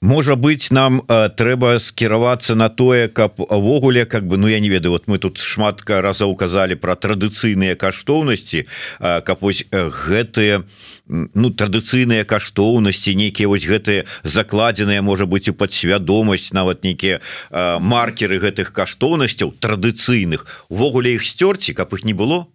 можа 0.00 0.36
быть 0.36 0.70
нам 0.70 1.02
э, 1.08 1.28
трэба 1.28 1.78
скіравацца 1.78 2.54
на 2.54 2.68
тое 2.68 3.08
каб 3.08 3.40
увогуле 3.40 4.06
как 4.06 4.26
бы 4.28 4.36
ну 4.36 4.46
я 4.46 4.60
не 4.60 4.68
ведаю 4.68 4.92
вот 4.92 5.08
мы 5.08 5.18
тут 5.18 5.38
шматка 5.38 6.00
раза 6.00 6.26
указалі 6.26 6.74
про 6.76 6.94
традыцыйныя 6.94 7.74
каштоўнасці 7.74 8.62
э, 9.00 9.20
каб 9.22 9.38
вось 9.40 9.66
гэтыя 9.70 10.62
ну 11.08 11.50
традыцыйныя 11.50 12.24
каштоўнасці 12.24 13.14
нейкія 13.14 13.48
вось 13.48 13.66
гэтыя 13.66 14.06
закладзеныя 14.22 15.02
можа 15.02 15.26
быть 15.26 15.48
у 15.48 15.54
падсвядомасць 15.54 16.52
нават 16.52 16.84
нейкія 16.84 17.18
э, 17.50 17.78
маркеры 17.80 18.38
гэтых 18.38 18.72
каштоўнасцяў 18.72 19.50
традыцыйных 19.58 20.46
увогуле 20.68 21.18
іх 21.18 21.26
сцёрці 21.26 21.74
каб 21.74 21.90
іх 21.94 22.04
не 22.04 22.14
было 22.14 22.46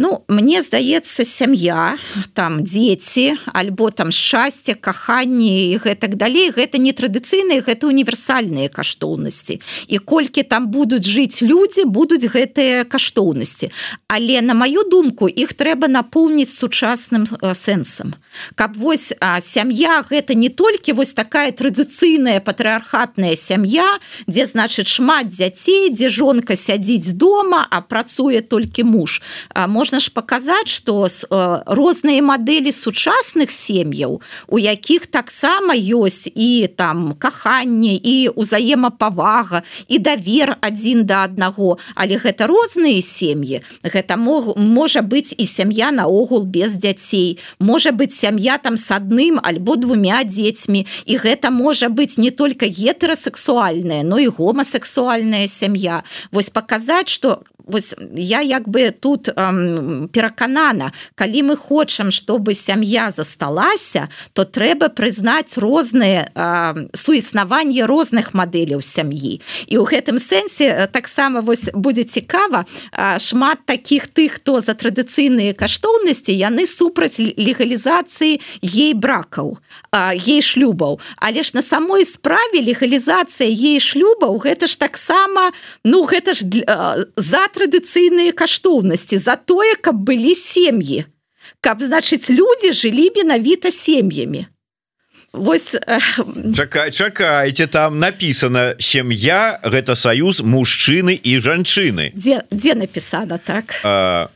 Ну 0.00 0.24
мне 0.28 0.62
здаецца 0.64 1.24
сям'я 1.28 1.98
там 2.32 2.62
дзеці 2.64 3.36
альбо 3.52 3.90
там 3.92 4.08
шчасце 4.08 4.72
каханні 4.72 5.76
і 5.76 5.76
гэтак 5.76 6.16
далей 6.16 6.48
гэта 6.48 6.80
не 6.80 6.96
традыцыйныя 6.96 7.60
гэта 7.60 7.84
універсальныя 7.84 8.72
каштоўнасці. 8.72 9.60
І 9.92 9.98
колькі 10.00 10.40
там 10.48 10.72
будуць 10.72 11.04
жыць 11.04 11.44
людзі 11.44 11.84
будуць 11.84 12.24
гэтыя 12.24 12.88
каштоўнасці. 12.88 13.68
Але 14.08 14.40
на 14.40 14.56
маю 14.56 14.88
думку 14.88 15.28
іх 15.28 15.52
трэба 15.52 15.92
напоўніць 15.92 16.48
сучасным 16.48 17.28
сэнсам. 17.52 18.16
Каб 18.56 18.80
вось 18.80 19.12
сям'я 19.44 20.00
гэта 20.08 20.32
не 20.32 20.48
толькі 20.48 20.96
вось 20.96 21.12
такая 21.12 21.52
традыцыйная 21.52 22.40
патрыархатная 22.40 23.36
сям'я 23.36 24.00
дзе 24.24 24.48
значыць 24.48 24.88
шмат 24.88 25.28
дзяцей 25.28 25.92
дзе 25.92 26.08
жонка 26.08 26.56
сядзіць 26.56 27.12
дома 27.12 27.68
а 27.68 27.84
працуе 27.84 28.40
толькі 28.40 28.88
муж. 28.88 29.20
Можна 29.68 29.89
можна 29.90 30.00
ж 30.00 30.10
паказаць 30.14 30.68
что 30.68 31.06
э, 31.06 31.62
розныя 31.66 32.22
мадэлі 32.22 32.70
сучасных 32.70 33.50
сем'яў 33.50 34.22
у 34.46 34.58
якіх 34.58 35.10
таксама 35.10 35.74
ёсць 35.74 36.30
і 36.30 36.70
там 36.78 37.18
каханне 37.18 37.98
і 37.98 38.30
узаемапавага 38.30 39.62
і 39.88 39.98
давер 39.98 40.62
адзін 40.62 41.02
да 41.10 41.26
аднаго. 41.26 41.78
Але 41.94 42.22
гэта 42.22 42.46
розныя 42.46 43.02
сем'і. 43.02 43.62
Гэта 43.82 44.14
мог 44.14 44.54
можа 44.56 45.02
быць 45.02 45.34
і 45.34 45.44
сям'я 45.46 45.90
наогул 45.90 46.46
без 46.46 46.78
дзяцей. 46.78 47.38
Можа 47.58 47.90
быть 47.90 48.14
сям'я 48.14 48.58
там 48.58 48.76
с 48.76 48.94
адным 48.94 49.42
альбо 49.42 49.74
двумя 49.74 50.22
дзецьмі. 50.22 50.86
І 51.06 51.18
гэта 51.18 51.50
можа 51.50 51.90
быць 51.90 52.18
не 52.18 52.30
только 52.30 52.66
гетерасексуальная 52.66 54.02
но 54.02 54.18
і 54.22 54.28
гомасексуальная 54.28 55.46
сям'я. 55.46 56.04
Вось 56.30 56.50
паказаць 56.50 57.08
что 57.08 57.42
вось 57.70 57.94
я 58.14 58.40
як 58.40 58.68
бы 58.68 58.90
тут 58.90 59.28
эм, 59.28 60.08
пераканана 60.12 60.92
калі 61.14 61.42
мы 61.42 61.56
хочам 61.56 62.10
чтобы 62.10 62.54
сям'я 62.54 63.10
засталася 63.10 64.08
то 64.32 64.44
трэба 64.44 64.90
прызнаць 64.90 65.58
розныя 65.58 66.26
э, 66.26 66.86
суіснаванне 66.94 67.86
розных 67.86 68.34
мадэляў 68.34 68.82
сям'і. 68.82 69.40
І 69.70 69.74
ў 69.78 69.84
гэтым 69.86 70.18
сэнсе 70.18 70.90
таксама 70.92 71.40
вось 71.40 71.70
будзе 71.72 72.04
цікава 72.04 72.66
э, 72.66 73.18
шмат 73.18 73.64
таких 73.66 74.08
тых 74.08 74.40
хто 74.40 74.60
за 74.60 74.74
традыцыйныя 74.74 75.54
каштоўнасці 75.54 76.32
яны 76.34 76.66
супраць 76.66 77.18
легалізацыі 77.18 78.40
ей 78.62 78.92
бракаў 78.94 79.58
ей 80.14 80.42
шлюбаў. 80.42 81.00
Але 81.16 81.42
ж 81.42 81.50
на 81.54 81.62
самой 81.62 82.04
справе 82.04 82.60
легалізацыя 82.60 83.48
ей 83.48 83.80
шлюбаў 83.80 84.38
гэта 84.38 84.66
ж 84.66 84.76
таксама 84.76 85.50
ну 85.84 86.04
гэта 86.04 86.34
ж 86.34 86.44
для, 86.44 87.06
за 87.16 87.44
традыцыйныя 87.60 88.32
каштоўнасці 88.32 89.20
за 89.20 89.36
тое 89.36 89.76
каб 89.76 90.00
былі 90.08 90.32
сем'і 90.32 91.04
каб 91.60 91.84
значыць 91.84 92.32
людзі 92.32 92.72
жылі 92.72 93.12
менавіта 93.20 93.70
сем'ямі 93.74 94.48
Вось 95.32 95.78
чакай 96.56 96.90
чакайце 96.90 97.66
там 97.70 98.00
написано 98.00 98.74
сям'я 98.82 99.60
гэта 99.62 99.94
саюз 99.94 100.42
мужчыны 100.42 101.14
і 101.14 101.38
жанчыны 101.38 102.10
дзе, 102.16 102.42
дзе 102.50 102.74
напісана 102.74 103.38
так? 103.38 103.78
А, 103.84 104.26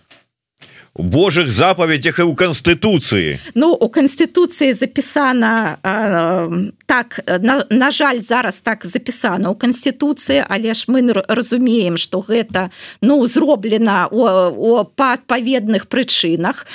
Божых 0.94 1.50
запаведях 1.50 2.22
і 2.22 2.30
ў 2.30 2.34
канстытуцыі 2.38 3.42
Ну 3.58 3.74
у 3.74 3.88
канстытуцыі 3.90 4.70
запісана 4.70 5.82
э, 5.82 6.70
так 6.86 7.18
на, 7.26 7.66
на 7.70 7.90
жаль 7.90 8.22
зараз 8.22 8.62
так 8.62 8.86
запісана 8.86 9.50
ў 9.50 9.58
канстытуцыі 9.58 10.46
але 10.46 10.70
ж 10.70 10.86
мы 10.86 11.02
разумеем 11.26 11.98
что 11.98 12.22
гэта 12.22 12.70
ну 13.02 13.26
зроблена 13.26 14.06
о 14.06 14.84
па 14.84 15.18
адпаведных 15.18 15.90
прычынах 15.90 16.66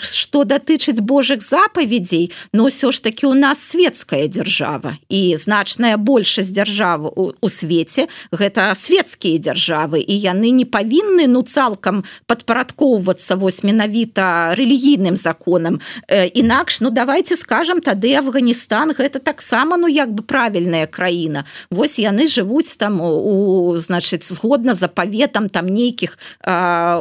что 0.00 0.44
датычыць 0.44 1.04
Божых 1.04 1.44
запаведзей 1.44 2.32
но 2.56 2.72
ўсё 2.72 2.96
ж 2.96 3.04
таки 3.04 3.26
у 3.28 3.36
нас 3.36 3.60
светская 3.60 4.24
дзяржава 4.24 4.96
і 5.12 5.36
значная 5.36 6.00
большасць 6.00 6.48
дзяржавы 6.48 7.12
у, 7.12 7.36
у 7.36 7.48
свеце 7.52 8.08
гэта 8.32 8.72
светецкія 8.72 9.36
дзяржавы 9.36 10.00
і 10.00 10.14
яны 10.16 10.48
не 10.48 10.64
павінны 10.64 11.28
ну 11.28 11.44
цалкам 11.44 12.08
падпарадкоўвацца 12.24 13.33
вось 13.34 13.64
менавіта 13.64 14.54
рэлігійным 14.54 15.16
законам. 15.16 15.80
Інакш 16.08 16.80
ну 16.80 16.90
давайте 16.90 17.36
скажем 17.36 17.80
тады 17.80 18.14
Афганістан 18.14 18.92
гэта 18.92 19.18
таксама 19.18 19.76
ну 19.76 19.88
як 19.88 20.10
бы 20.10 20.22
правільная 20.22 20.86
краіна. 20.86 21.44
Вось 21.70 21.98
яны 21.98 22.26
жывуць 22.26 22.76
там 22.76 23.00
у 23.00 23.76
значыць 23.78 24.24
згодна 24.24 24.74
запаветам 24.74 25.48
там 25.48 25.66
нейкіх 25.66 26.18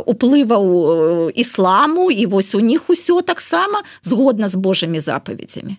уплываў 0.05 1.31
ісламу 1.35 2.11
і 2.11 2.25
вось 2.25 2.55
у 2.55 2.59
них 2.59 2.89
усё 2.89 3.21
таксама 3.21 3.81
згодна 4.01 4.47
з 4.47 4.55
Божымі 4.55 4.99
запаведзямі. 4.99 5.77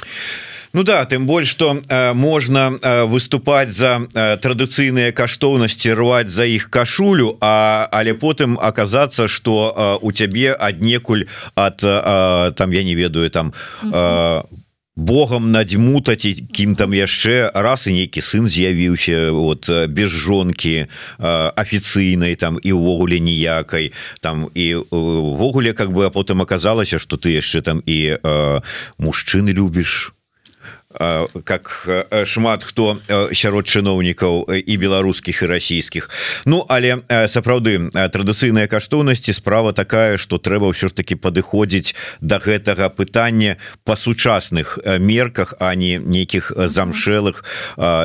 а 0.00 0.49
Ну 0.72 0.84
да 0.84 1.04
тым 1.04 1.26
больш 1.26 1.48
что 1.48 1.82
э, 1.88 2.12
можна 2.12 2.78
э, 2.80 3.04
выступаць 3.04 3.72
за 3.74 4.06
э, 4.14 4.36
традыцыйныя 4.38 5.10
каштоўнасці 5.10 5.94
рваць 5.98 6.30
за 6.30 6.46
іх 6.46 6.70
кашулю 6.70 7.36
а 7.40 7.88
але 7.90 8.14
потым 8.14 8.54
аказацца 8.54 9.26
что 9.26 9.74
э, 9.74 10.06
у 10.06 10.12
цябе 10.12 10.52
аднекуль 10.52 11.26
от 11.56 11.82
э, 11.82 12.52
там 12.54 12.70
я 12.70 12.84
не 12.84 12.94
ведаю 12.94 13.30
там 13.30 13.52
э, 13.82 14.42
Богом 14.94 15.50
надзьмутаць 15.50 16.26
кім 16.54 16.76
там 16.76 16.94
яшчэ 16.94 17.50
раз 17.54 17.88
і 17.90 17.98
нейкі 17.98 18.22
сын 18.22 18.46
з'явіўся 18.46 19.32
вот 19.34 19.66
без 19.88 20.10
жонкі 20.10 20.86
афіцыйнай 21.18 22.36
там 22.36 22.62
і 22.62 22.78
ўвогуле 22.78 23.18
ніякай 23.18 23.90
там 24.20 24.46
і 24.54 24.86
увогуле 24.90 25.72
как 25.72 25.90
бы 25.90 26.06
а 26.06 26.10
потым 26.10 26.42
аказалася 26.42 27.02
что 27.02 27.16
ты 27.16 27.34
яшчэ 27.34 27.58
там 27.62 27.82
і 27.86 28.22
э, 28.22 28.60
мужчыны 28.98 29.50
любіш 29.50 30.14
как 30.90 31.86
шмат 32.26 32.64
хто 32.64 32.98
сярод 33.32 33.70
чыноўнікаў 33.70 34.50
і 34.58 34.74
беларускіх 34.76 35.42
і 35.42 35.46
расійскіх. 35.46 36.10
Ну 36.50 36.66
але 36.66 37.06
сапраўды 37.30 37.94
традыцыйныя 37.94 38.66
каштоўнасці 38.66 39.32
справа 39.32 39.72
такая 39.72 40.18
что 40.18 40.42
трэба 40.42 40.74
ўсё 40.74 40.90
ж 40.90 40.98
таки 40.98 41.14
падыходзіць 41.14 41.94
до 42.18 42.42
гэтага 42.42 42.90
пытання 42.90 43.62
по 43.86 43.94
сучасных 43.94 44.82
мерках 44.98 45.54
а 45.62 45.74
не 45.78 46.02
нейкіх 46.02 46.50
замшэлых 46.58 47.44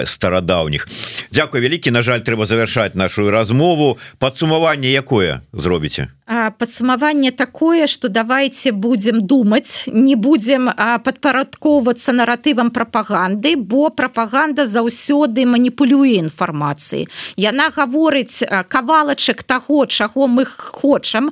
старадаўніх. 0.05 0.85
Дякую 1.33 1.65
вялікі 1.65 1.95
На 1.95 2.03
жаль 2.03 2.19
трэба 2.19 2.45
завершаць 2.45 2.95
нашу 2.95 3.31
размову. 3.31 3.97
Падсумаванне 4.19 4.91
якое 4.91 5.41
зробіце? 5.53 6.11
Падсумаванне 6.59 7.31
такое 7.31 7.87
что 7.87 8.09
давайте 8.09 8.71
будем 8.71 9.21
думаць 9.21 9.87
не 9.87 10.15
будем 10.15 10.67
падпарадковацца 10.75 12.11
наратывам 12.11 12.74
прапаганды 12.75 13.55
бо 13.55 13.87
прапаганда 13.89 14.67
заўсёды 14.67 15.47
маніпулюе 15.47 16.19
інфармацыі 16.19 17.07
яна 17.39 17.71
гаворыць 17.71 18.43
кавалачак 18.67 19.43
таго 19.43 19.85
чаго 19.85 20.27
мы 20.27 20.43
хочам 20.45 21.31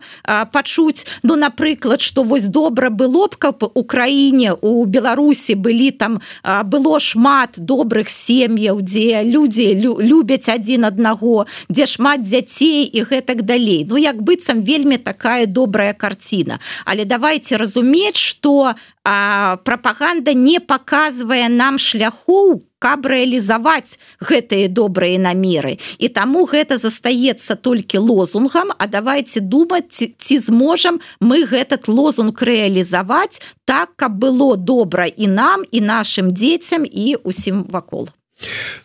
пачуць. 0.52 1.06
Ну 1.24 1.36
напрыклад 1.36 2.02
что 2.02 2.24
вось 2.24 2.48
добра 2.48 2.89
было 2.89 3.28
б 3.28 3.36
каб 3.38 3.64
у 3.74 3.84
краіне 3.84 4.54
у 4.62 4.86
Беларусі 4.86 5.56
былі 5.56 5.91
там 5.91 6.22
было 6.66 7.00
шмат 7.00 7.60
добрых 7.60 8.10
сем'яў 8.10 8.82
дзе 8.82 9.24
людзі 9.24 9.74
любяць 9.84 10.50
адзін 10.50 10.86
аднаго 10.86 11.46
дзе 11.70 11.86
шмат 11.86 12.24
дзяцей 12.24 12.86
і 12.86 13.04
гэтак 13.04 13.44
далей. 13.44 13.86
Ну 13.89 13.98
як 13.98 14.22
быццам 14.22 14.64
вельмі 14.64 14.98
такая 14.98 15.46
добрая 15.46 15.94
карціна. 15.94 16.60
Але 16.86 17.06
давайте 17.06 17.58
разумець 17.58 18.18
что 18.18 18.76
а 19.06 19.58
прапаганда 19.64 20.34
не 20.34 20.60
показывае 20.60 21.49
нам 21.49 21.78
шляхоў 21.78 22.64
каб 22.84 23.08
рэалізаваць 23.08 23.95
гэтыя 24.20 24.68
добрыя 24.68 25.20
намеры. 25.20 25.80
І 25.99 26.08
таму 26.12 26.43
гэта 26.43 26.76
застаецца 26.76 27.56
толькі 27.56 28.04
лозунгам 28.04 28.76
А 28.78 28.88
давайте 28.88 29.39
думаць 29.39 29.95
ці, 29.95 30.12
ці 30.18 30.38
зможам 30.39 30.99
мы 31.20 31.43
гэтат 31.47 31.88
лозунг 31.88 32.41
рэалізаваць 32.41 33.39
так 33.66 33.95
каб 33.95 34.20
было 34.20 34.56
добра 34.58 35.08
і 35.08 35.28
нам 35.28 35.64
і 35.72 35.80
нашим 35.82 36.32
дзецям 36.36 36.84
і 36.84 37.16
усім 37.24 37.64
вакол 37.70 38.10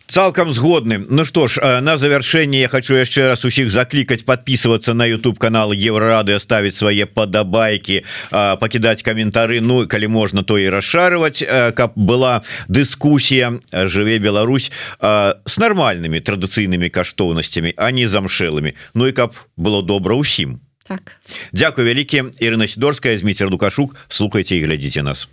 цалкам 0.09 0.51
згодным 0.51 1.05
Ну 1.09 1.25
что 1.25 1.47
ж 1.47 1.59
э, 1.61 1.79
на 1.81 1.97
завершэнне 1.97 2.61
я 2.61 2.67
хочу 2.67 2.95
яшчэ 2.95 3.27
раз 3.27 3.45
усіх 3.45 3.69
заклікаць 3.69 4.25
подписываться 4.25 4.93
на 4.93 5.05
YouTube 5.05 5.37
канал 5.37 5.71
еврорады 5.71 6.39
ставить 6.39 6.75
свае 6.75 7.05
падабайки 7.05 8.03
э, 8.31 8.57
покидать 8.57 9.03
каментары. 9.03 9.61
Ну 9.61 9.87
калі 9.87 10.07
можна 10.07 10.43
то 10.43 10.57
і 10.57 10.69
расшарывать 10.69 11.41
э, 11.41 11.71
каб 11.71 11.93
была 11.95 12.41
дыскусія. 12.67 13.61
Жыве 13.71 14.19
Беларусь 14.19 14.71
с 14.99 15.57
нормальными 15.57 16.19
традыцыйнымі 16.19 16.89
каштоўнасцямі 16.89 17.73
а 17.77 17.91
не 17.91 18.07
замшэлымі. 18.07 18.73
Ну 18.93 19.07
і 19.07 19.11
каб 19.11 19.35
было 19.57 19.81
добра 19.81 20.15
ўсім. 20.15 20.59
Так. 20.83 21.21
Дякую 21.53 21.85
вялікі 21.85 22.33
Ірына 22.41 22.67
сидорская 22.67 23.17
Зміцер 23.17 23.49
лукашук. 23.49 23.95
Слухайте 24.09 24.57
і 24.57 24.65
глядзіце 24.65 25.03
нас 25.03 25.29